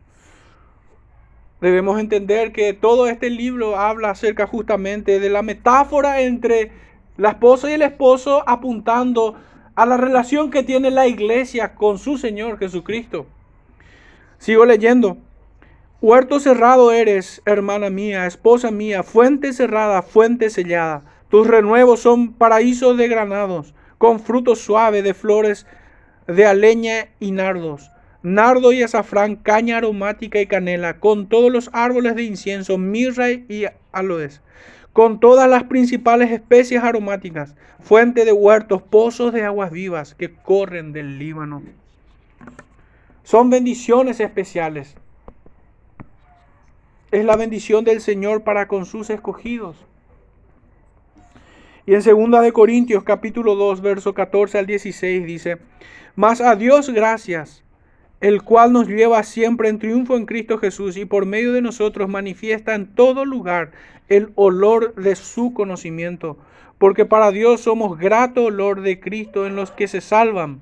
[1.61, 6.71] Debemos entender que todo este libro habla acerca justamente de la metáfora entre
[7.17, 9.35] la esposa y el esposo apuntando
[9.75, 13.25] a la relación que tiene la iglesia con su Señor Jesucristo.
[14.37, 15.17] Sigo leyendo.
[16.01, 21.03] Huerto cerrado eres, hermana mía, esposa mía, fuente cerrada, fuente sellada.
[21.29, 25.65] Tus renuevos son paraísos de granados, con frutos suaves de flores
[26.27, 27.89] de aleña y nardos,
[28.21, 33.65] nardo y azafrán, caña aromática y canela, con todos los árboles de incienso, mirra y
[33.91, 34.41] aloes,
[34.93, 40.93] con todas las principales especies aromáticas, fuente de huertos, pozos de aguas vivas que corren
[40.93, 41.63] del Líbano.
[43.23, 44.95] Son bendiciones especiales.
[47.11, 49.77] Es la bendición del Señor para con sus escogidos.
[51.85, 55.57] Y en 2 de Corintios capítulo 2, verso 14 al 16 dice,
[56.15, 57.63] "Mas a Dios gracias,
[58.21, 62.07] el cual nos lleva siempre en triunfo en Cristo Jesús y por medio de nosotros
[62.07, 63.71] manifiesta en todo lugar
[64.15, 66.37] el olor de su conocimiento,
[66.77, 70.61] porque para Dios somos grato olor de Cristo en los que se salvan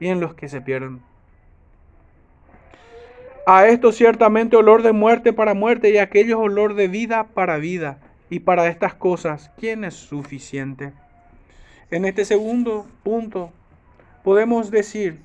[0.00, 1.00] y en los que se pierden."
[3.44, 7.98] A esto ciertamente olor de muerte para muerte y aquellos olor de vida para vida.
[8.30, 10.92] Y para estas cosas, ¿quién es suficiente?
[11.90, 13.50] En este segundo punto,
[14.22, 15.18] podemos decir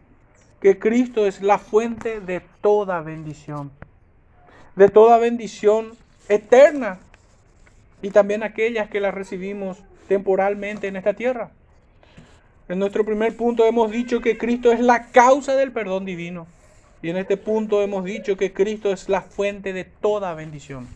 [0.59, 3.71] que Cristo es la fuente de toda bendición,
[4.75, 5.91] de toda bendición
[6.27, 6.99] eterna
[8.01, 11.51] y también aquellas que las recibimos temporalmente en esta tierra.
[12.69, 16.47] En nuestro primer punto hemos dicho que Cristo es la causa del perdón divino.
[17.01, 20.87] Y en este punto hemos dicho que Cristo es la fuente de toda bendición.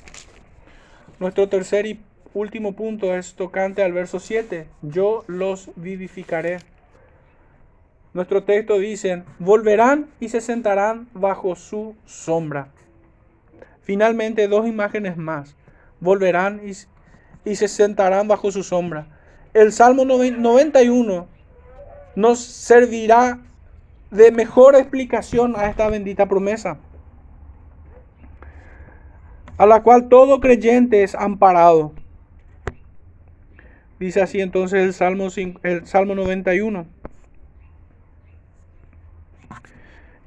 [1.19, 1.99] Nuestro tercer y
[2.33, 4.67] último punto es tocante al verso 7.
[4.81, 6.59] Yo los vivificaré.
[8.13, 12.67] nuestro texto dice, volverán y se sentarán bajo su sombra.
[13.83, 15.55] Finalmente, dos imágenes más.
[16.01, 16.73] Volverán y,
[17.45, 19.07] y se sentarán bajo su sombra.
[19.53, 21.27] El Salmo 91
[22.15, 23.39] nos servirá
[24.09, 26.77] de mejor explicación a esta bendita promesa,
[29.57, 31.93] a la cual todo creyente es amparado.
[33.99, 35.27] Dice así entonces el Salmo,
[35.63, 36.87] el Salmo 91.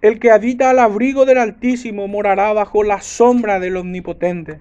[0.00, 4.60] El que habita al abrigo del Altísimo morará bajo la sombra del Omnipotente.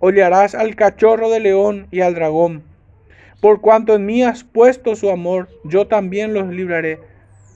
[0.00, 2.62] Hollarás al cachorro de león y al dragón.
[3.40, 6.98] Por cuanto en mí has puesto su amor, yo también los libraré.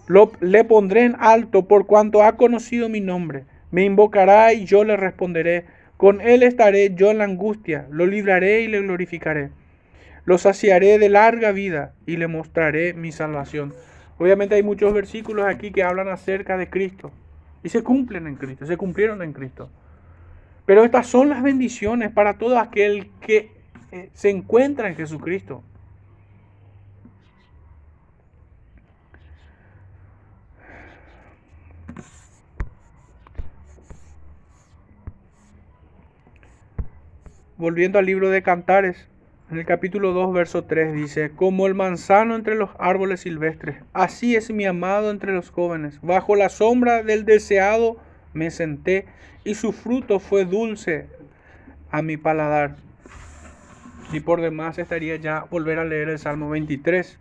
[0.07, 3.45] Lo, le pondré en alto por cuanto ha conocido mi nombre.
[3.70, 5.64] Me invocará y yo le responderé.
[5.97, 7.86] Con él estaré yo en la angustia.
[7.90, 9.51] Lo libraré y le glorificaré.
[10.24, 13.74] Lo saciaré de larga vida y le mostraré mi salvación.
[14.18, 17.11] Obviamente hay muchos versículos aquí que hablan acerca de Cristo
[17.62, 19.70] y se cumplen en Cristo, se cumplieron en Cristo.
[20.66, 23.50] Pero estas son las bendiciones para todo aquel que
[23.92, 25.62] eh, se encuentra en Jesucristo.
[37.56, 39.08] Volviendo al libro de Cantares,
[39.50, 44.34] en el capítulo 2, verso 3 dice, como el manzano entre los árboles silvestres, así
[44.34, 46.00] es mi amado entre los jóvenes.
[46.02, 47.98] Bajo la sombra del deseado
[48.35, 49.07] me senté
[49.45, 51.09] y su fruto fue dulce
[51.91, 52.76] a mi paladar.
[54.12, 57.18] Y por demás estaría ya volver a leer el Salmo 23.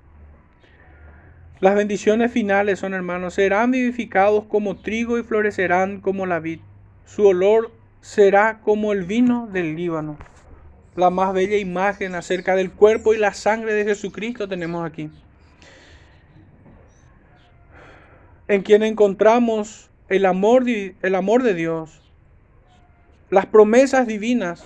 [1.62, 6.60] Las bendiciones finales son, hermanos, serán vivificados como trigo y florecerán como la vid.
[7.06, 10.18] Su olor será como el vino del Líbano
[10.96, 15.10] la más bella imagen acerca del cuerpo y la sangre de Jesucristo tenemos aquí.
[18.48, 22.02] En quien encontramos el amor, el amor de Dios,
[23.30, 24.66] las promesas divinas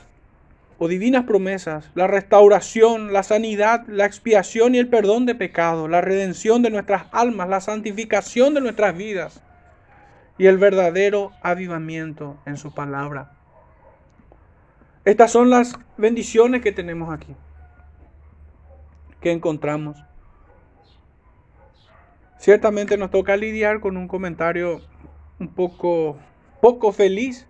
[0.79, 6.01] o divinas promesas, la restauración, la sanidad, la expiación y el perdón de pecado, la
[6.01, 9.41] redención de nuestras almas, la santificación de nuestras vidas
[10.37, 13.31] y el verdadero avivamiento en su palabra.
[15.03, 17.35] Estas son las bendiciones que tenemos aquí,
[19.21, 19.97] que encontramos.
[22.37, 24.81] Ciertamente nos toca lidiar con un comentario
[25.39, 26.17] un poco,
[26.61, 27.47] poco feliz,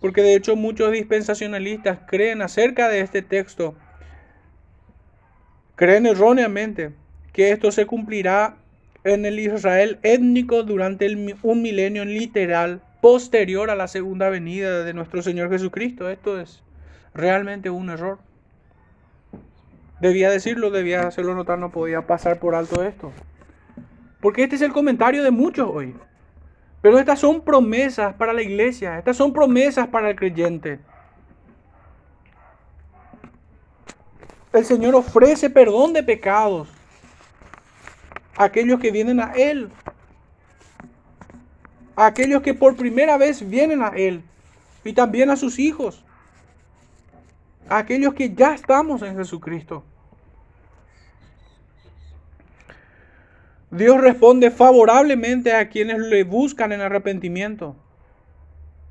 [0.00, 3.74] porque de hecho muchos dispensacionalistas creen acerca de este texto,
[5.76, 6.92] creen erróneamente
[7.32, 8.56] que esto se cumplirá
[9.04, 11.06] en el Israel étnico durante
[11.42, 16.08] un milenio literal posterior a la segunda venida de nuestro Señor Jesucristo.
[16.08, 16.62] Esto es
[17.12, 18.18] realmente un error.
[20.00, 23.12] Debía decirlo, debía hacerlo notar, no podía pasar por alto esto.
[24.20, 25.94] Porque este es el comentario de muchos hoy.
[26.84, 30.80] Pero estas son promesas para la iglesia, estas son promesas para el creyente.
[34.52, 36.68] El Señor ofrece perdón de pecados
[38.36, 39.70] a aquellos que vienen a Él.
[41.96, 44.22] A aquellos que por primera vez vienen a Él.
[44.84, 46.04] Y también a sus hijos
[47.66, 49.84] a aquellos que ya estamos en Jesucristo.
[53.76, 57.76] Dios responde favorablemente a quienes le buscan en arrepentimiento,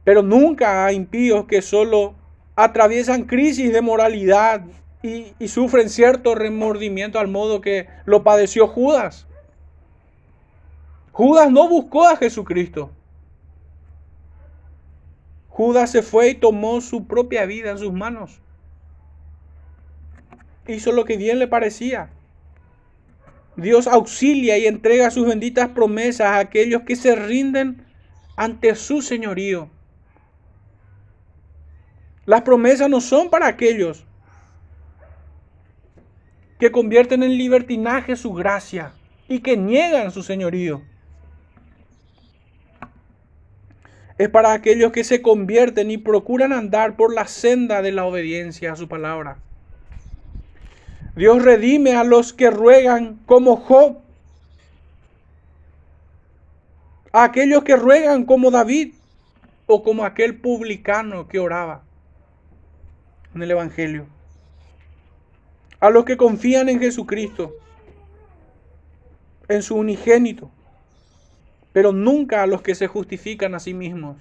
[0.03, 2.15] pero nunca a impíos que solo
[2.55, 4.63] atraviesan crisis de moralidad
[5.01, 9.27] y, y sufren cierto remordimiento al modo que lo padeció Judas.
[11.11, 12.91] Judas no buscó a Jesucristo.
[15.49, 18.41] Judas se fue y tomó su propia vida en sus manos
[20.67, 22.09] hizo lo que bien le parecía.
[23.55, 27.85] Dios auxilia y entrega sus benditas promesas a aquellos que se rinden
[28.35, 29.69] ante su señorío.
[32.25, 34.05] Las promesas no son para aquellos
[36.59, 38.93] que convierten en libertinaje su gracia
[39.27, 40.81] y que niegan su señorío.
[44.17, 48.71] Es para aquellos que se convierten y procuran andar por la senda de la obediencia
[48.71, 49.39] a su palabra.
[51.15, 53.99] Dios redime a los que ruegan como Job,
[57.11, 58.95] a aquellos que ruegan como David
[59.67, 61.83] o como aquel publicano que oraba
[63.35, 64.07] en el Evangelio,
[65.79, 67.53] a los que confían en Jesucristo,
[69.47, 70.49] en su unigénito,
[71.73, 74.17] pero nunca a los que se justifican a sí mismos.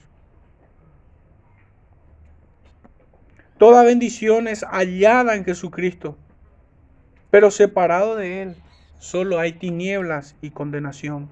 [3.56, 6.18] Toda bendición es hallada en Jesucristo.
[7.32, 8.56] Pero separado de Él,
[8.98, 11.30] solo hay tinieblas y condenación.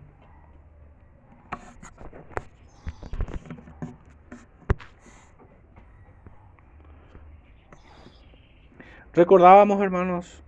[9.13, 10.43] Recordábamos, hermanos,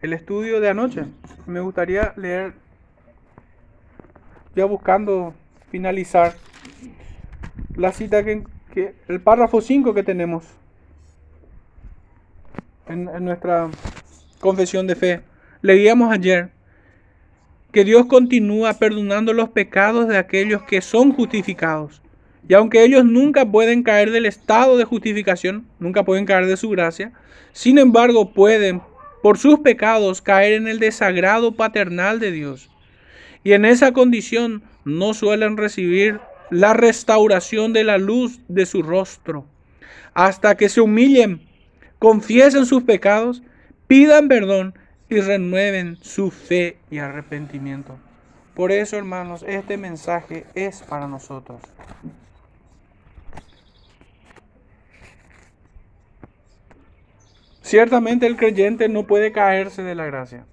[0.00, 1.04] el estudio de anoche.
[1.44, 2.54] Me gustaría leer,
[4.56, 5.34] ya buscando
[5.70, 6.32] finalizar,
[7.76, 8.42] la cita que,
[9.06, 10.46] el párrafo 5 que tenemos
[12.86, 13.68] en nuestra
[14.40, 15.20] confesión de fe.
[15.62, 16.50] Leíamos ayer
[17.72, 22.00] que Dios continúa perdonando los pecados de aquellos que son justificados.
[22.48, 26.70] Y aunque ellos nunca pueden caer del estado de justificación, nunca pueden caer de su
[26.70, 27.12] gracia,
[27.52, 28.80] sin embargo pueden,
[29.22, 32.70] por sus pecados, caer en el desagrado paternal de Dios.
[33.44, 36.20] Y en esa condición no suelen recibir
[36.50, 39.44] la restauración de la luz de su rostro,
[40.14, 41.42] hasta que se humillen,
[41.98, 43.42] confiesen sus pecados
[43.88, 44.74] pidan perdón
[45.08, 47.96] y renueven su fe y arrepentimiento.
[48.54, 51.60] Por eso, hermanos, este mensaje es para nosotros.
[57.62, 60.44] Ciertamente el creyente no puede caerse de la gracia.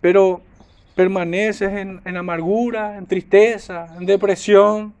[0.00, 0.42] Pero
[0.94, 4.94] permaneces en, en amargura, en tristeza, en depresión,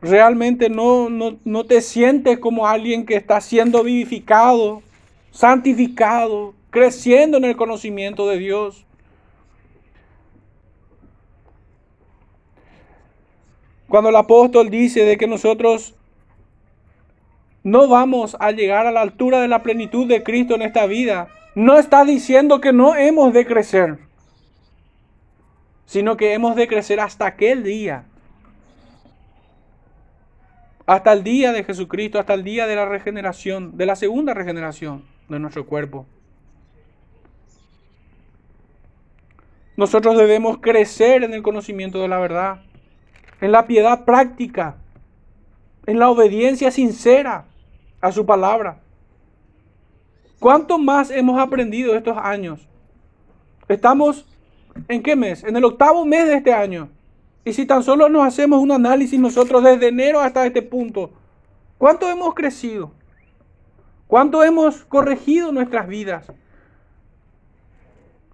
[0.00, 4.82] realmente no, no, te sientes como alguien que está siendo vivificado,
[5.30, 8.86] santificado, creciendo en el conocimiento de Dios.
[13.88, 15.94] Cuando el apóstol dice de que nosotros
[17.62, 21.28] no vamos a llegar a la altura de la plenitud de Cristo en esta vida,
[21.54, 23.98] no está diciendo que no hemos de crecer,
[25.84, 28.06] sino que hemos de crecer hasta aquel día
[30.90, 35.04] hasta el día de Jesucristo, hasta el día de la regeneración, de la segunda regeneración
[35.28, 36.04] de nuestro cuerpo.
[39.76, 42.62] Nosotros debemos crecer en el conocimiento de la verdad,
[43.40, 44.78] en la piedad práctica,
[45.86, 47.44] en la obediencia sincera
[48.00, 48.80] a su palabra.
[50.40, 52.66] ¿Cuánto más hemos aprendido estos años?
[53.68, 54.26] Estamos
[54.88, 55.44] en qué mes?
[55.44, 56.88] En el octavo mes de este año.
[57.44, 61.10] Y si tan solo nos hacemos un análisis nosotros desde enero hasta este punto,
[61.78, 62.92] ¿cuánto hemos crecido?
[64.06, 66.32] ¿Cuánto hemos corregido nuestras vidas?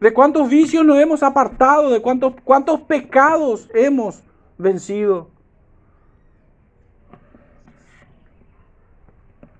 [0.00, 1.90] ¿De cuántos vicios nos hemos apartado?
[1.90, 4.22] ¿De cuántos, cuántos pecados hemos
[4.58, 5.30] vencido?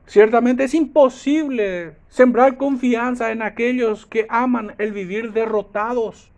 [0.07, 6.31] Ciertamente es imposible sembrar confianza en aquellos que aman el vivir derrotados.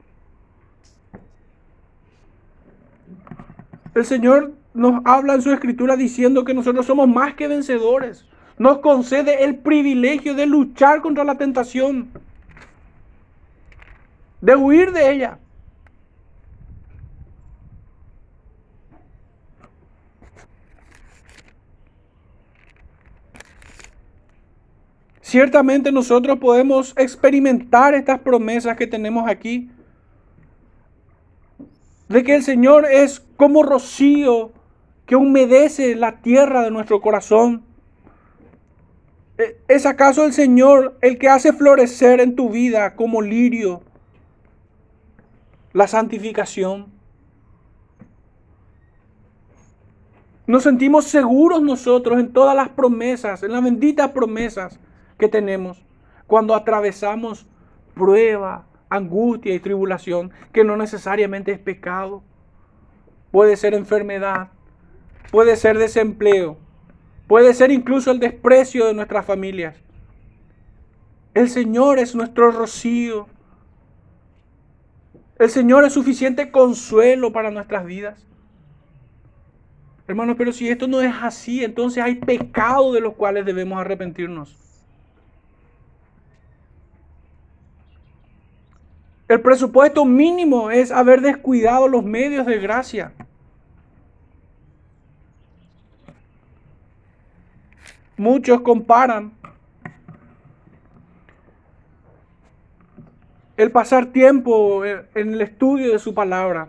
[3.98, 8.24] El Señor nos habla en su escritura diciendo que nosotros somos más que vencedores.
[8.56, 12.08] Nos concede el privilegio de luchar contra la tentación,
[14.40, 15.38] de huir de ella.
[25.20, 29.70] Ciertamente nosotros podemos experimentar estas promesas que tenemos aquí
[32.08, 34.52] de que el Señor es como rocío
[35.06, 37.64] que humedece la tierra de nuestro corazón.
[39.38, 43.82] ¿E-, ¿Es acaso el Señor el que hace florecer en tu vida como lirio
[45.72, 46.92] la santificación?
[50.46, 54.78] Nos sentimos seguros nosotros en todas las promesas, en las benditas promesas
[55.18, 55.84] que tenemos
[56.26, 57.46] cuando atravesamos
[57.94, 62.22] prueba, angustia y tribulación, que no necesariamente es pecado.
[63.30, 64.48] Puede ser enfermedad,
[65.30, 66.58] puede ser desempleo,
[67.28, 69.76] Puede ser incluso el desprecio de nuestras familias.
[71.34, 73.28] El Señor es nuestro rocío.
[75.38, 78.26] El Señor es suficiente consuelo para nuestras vidas.
[80.08, 84.56] Hermanos, pero si esto no es así, entonces hay pecados de los cuales debemos arrepentirnos.
[89.28, 93.12] El presupuesto mínimo es haber descuidado los medios de gracia.
[98.16, 99.32] Muchos comparan
[103.58, 106.68] el pasar tiempo en el estudio de su palabra,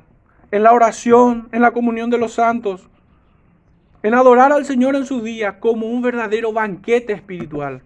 [0.51, 2.89] en la oración, en la comunión de los santos,
[4.03, 7.84] en adorar al Señor en su día como un verdadero banquete espiritual.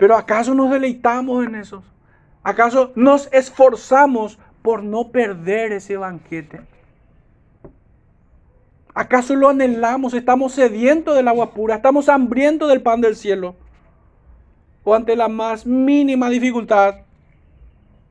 [0.00, 1.84] Pero ¿acaso nos deleitamos en eso?
[2.42, 6.62] ¿Acaso nos esforzamos por no perder ese banquete?
[8.94, 10.14] ¿Acaso lo anhelamos?
[10.14, 11.74] ¿Estamos sedientos del agua pura?
[11.74, 13.56] ¿Estamos hambrientos del pan del cielo?
[14.84, 17.00] ¿O ante la más mínima dificultad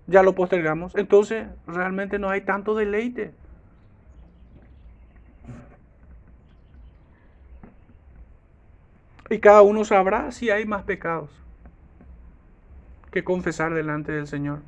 [0.06, 0.94] ya lo postergamos?
[0.96, 3.34] Entonces realmente no hay tanto deleite.
[9.32, 11.32] Y cada uno sabrá si hay más pecados
[13.12, 14.60] que confesar delante del Señor.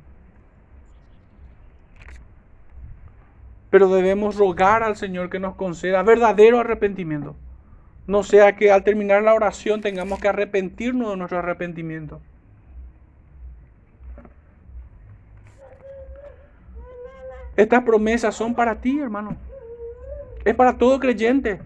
[3.70, 7.34] Pero debemos rogar al Señor que nos conceda verdadero arrepentimiento.
[8.06, 12.20] No sea que al terminar la oración tengamos que arrepentirnos de nuestro arrepentimiento.
[17.56, 19.36] Estas promesas son para ti, hermano.
[20.44, 21.60] Es para todo creyente.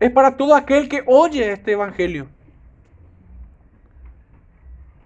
[0.00, 2.28] Es para todo aquel que oye este evangelio.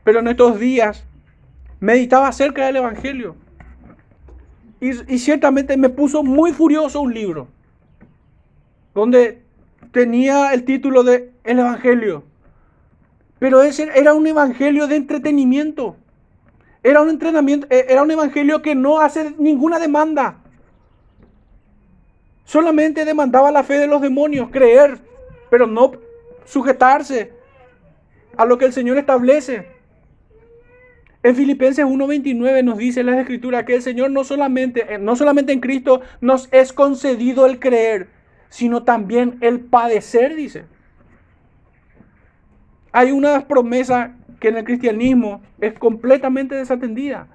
[0.08, 1.04] Pero en estos días
[1.80, 3.36] meditaba acerca del Evangelio.
[4.80, 7.48] Y, ciertamente me puso muy furioso un libro.
[8.94, 9.42] Donde
[9.92, 12.24] tenía el título de El Evangelio.
[13.38, 15.96] Pero ese era un evangelio de entretenimiento.
[16.82, 20.38] Era un entrenamiento, eh, era un evangelio que no hace ninguna demanda.
[22.46, 25.00] Solamente demandaba la fe de los demonios, creer,
[25.50, 25.92] pero no
[26.46, 27.30] sujetarse
[28.38, 29.76] a lo que el Señor establece.
[31.28, 35.52] En Filipenses 1:29 nos dice la escritura que el Señor no solamente, eh, no solamente
[35.52, 38.08] en Cristo nos es concedido el creer,
[38.48, 40.64] sino también el padecer, dice.
[42.92, 47.28] Hay una promesa que en el cristianismo es completamente desatendida.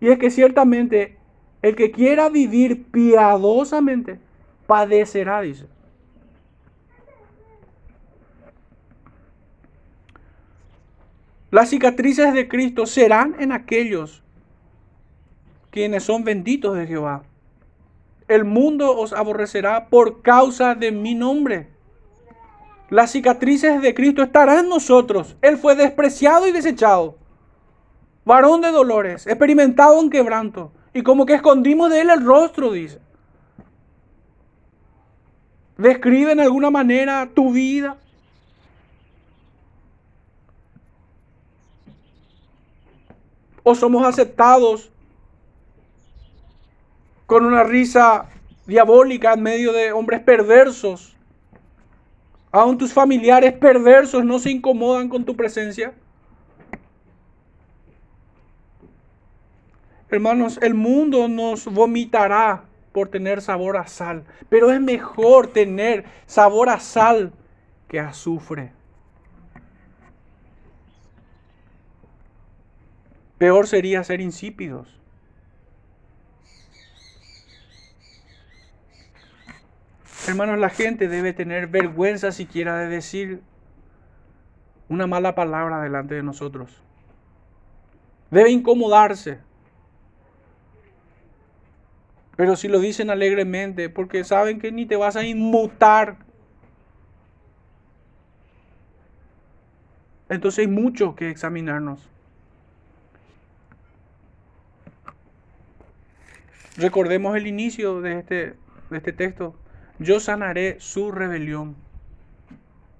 [0.00, 1.18] Y es que ciertamente
[1.60, 4.18] el que quiera vivir piadosamente
[4.66, 5.66] padecerá, dice.
[11.50, 14.22] Las cicatrices de Cristo serán en aquellos
[15.70, 17.22] quienes son benditos de Jehová.
[18.28, 21.68] El mundo os aborrecerá por causa de mi nombre.
[22.90, 25.36] Las cicatrices de Cristo estarán en nosotros.
[25.42, 27.16] Él fue despreciado y desechado.
[28.24, 30.72] Varón de dolores, experimentado en quebranto.
[30.92, 32.98] Y como que escondimos de él el rostro, dice.
[35.78, 37.98] Describe en alguna manera tu vida.
[43.68, 44.92] O somos aceptados
[47.26, 48.28] con una risa
[48.64, 51.16] diabólica en medio de hombres perversos.
[52.52, 55.92] Aún tus familiares perversos no se incomodan con tu presencia.
[60.10, 62.62] Hermanos, el mundo nos vomitará
[62.92, 67.32] por tener sabor a sal, pero es mejor tener sabor a sal
[67.88, 68.70] que azufre.
[73.38, 74.88] Peor sería ser insípidos.
[80.26, 83.42] Hermanos, la gente debe tener vergüenza siquiera de decir
[84.88, 86.82] una mala palabra delante de nosotros.
[88.30, 89.38] Debe incomodarse.
[92.36, 96.18] Pero si lo dicen alegremente, porque saben que ni te vas a inmutar.
[100.28, 102.15] Entonces hay mucho que examinarnos.
[106.76, 108.54] Recordemos el inicio de este,
[108.90, 109.54] de este texto.
[109.98, 111.74] Yo sanaré su rebelión.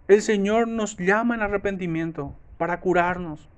[0.09, 3.49] El Señor nos llama en arrepentimiento para curarnos,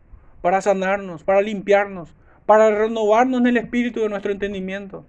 [0.43, 2.15] para sanarnos, para limpiarnos,
[2.47, 5.05] para renovarnos en el espíritu de nuestro entendimiento.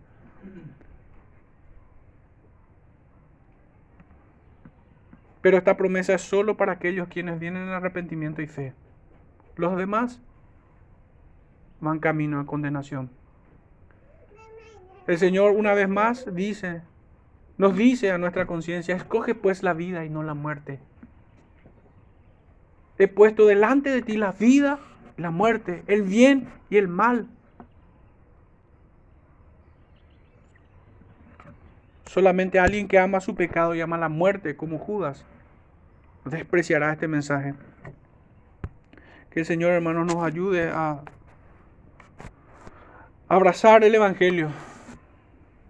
[5.41, 8.73] Pero esta promesa es solo para aquellos quienes vienen en arrepentimiento y fe.
[9.55, 10.21] Los demás
[11.79, 13.09] van camino a condenación.
[15.09, 16.83] El Señor una vez más dice
[17.57, 20.79] Nos dice a nuestra conciencia, escoge pues la vida y no la muerte.
[22.99, 24.77] He puesto delante de ti la vida
[25.17, 27.27] y la muerte, el bien y el mal.
[32.05, 35.25] Solamente alguien que ama su pecado y ama la muerte, como Judas,
[36.23, 37.55] despreciará este mensaje.
[39.31, 41.01] Que el Señor, hermanos, nos ayude a
[43.27, 44.51] abrazar el Evangelio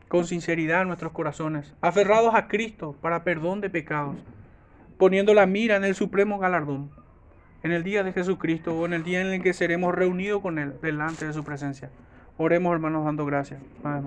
[0.09, 4.17] con sinceridad en nuestros corazones, aferrados a Cristo para perdón de pecados,
[4.97, 6.91] poniendo la mira en el supremo galardón,
[7.63, 10.59] en el día de Jesucristo o en el día en el que seremos reunidos con
[10.59, 11.91] Él delante de su presencia.
[12.37, 13.61] Oremos, hermanos, dando gracias.
[13.83, 14.05] Además.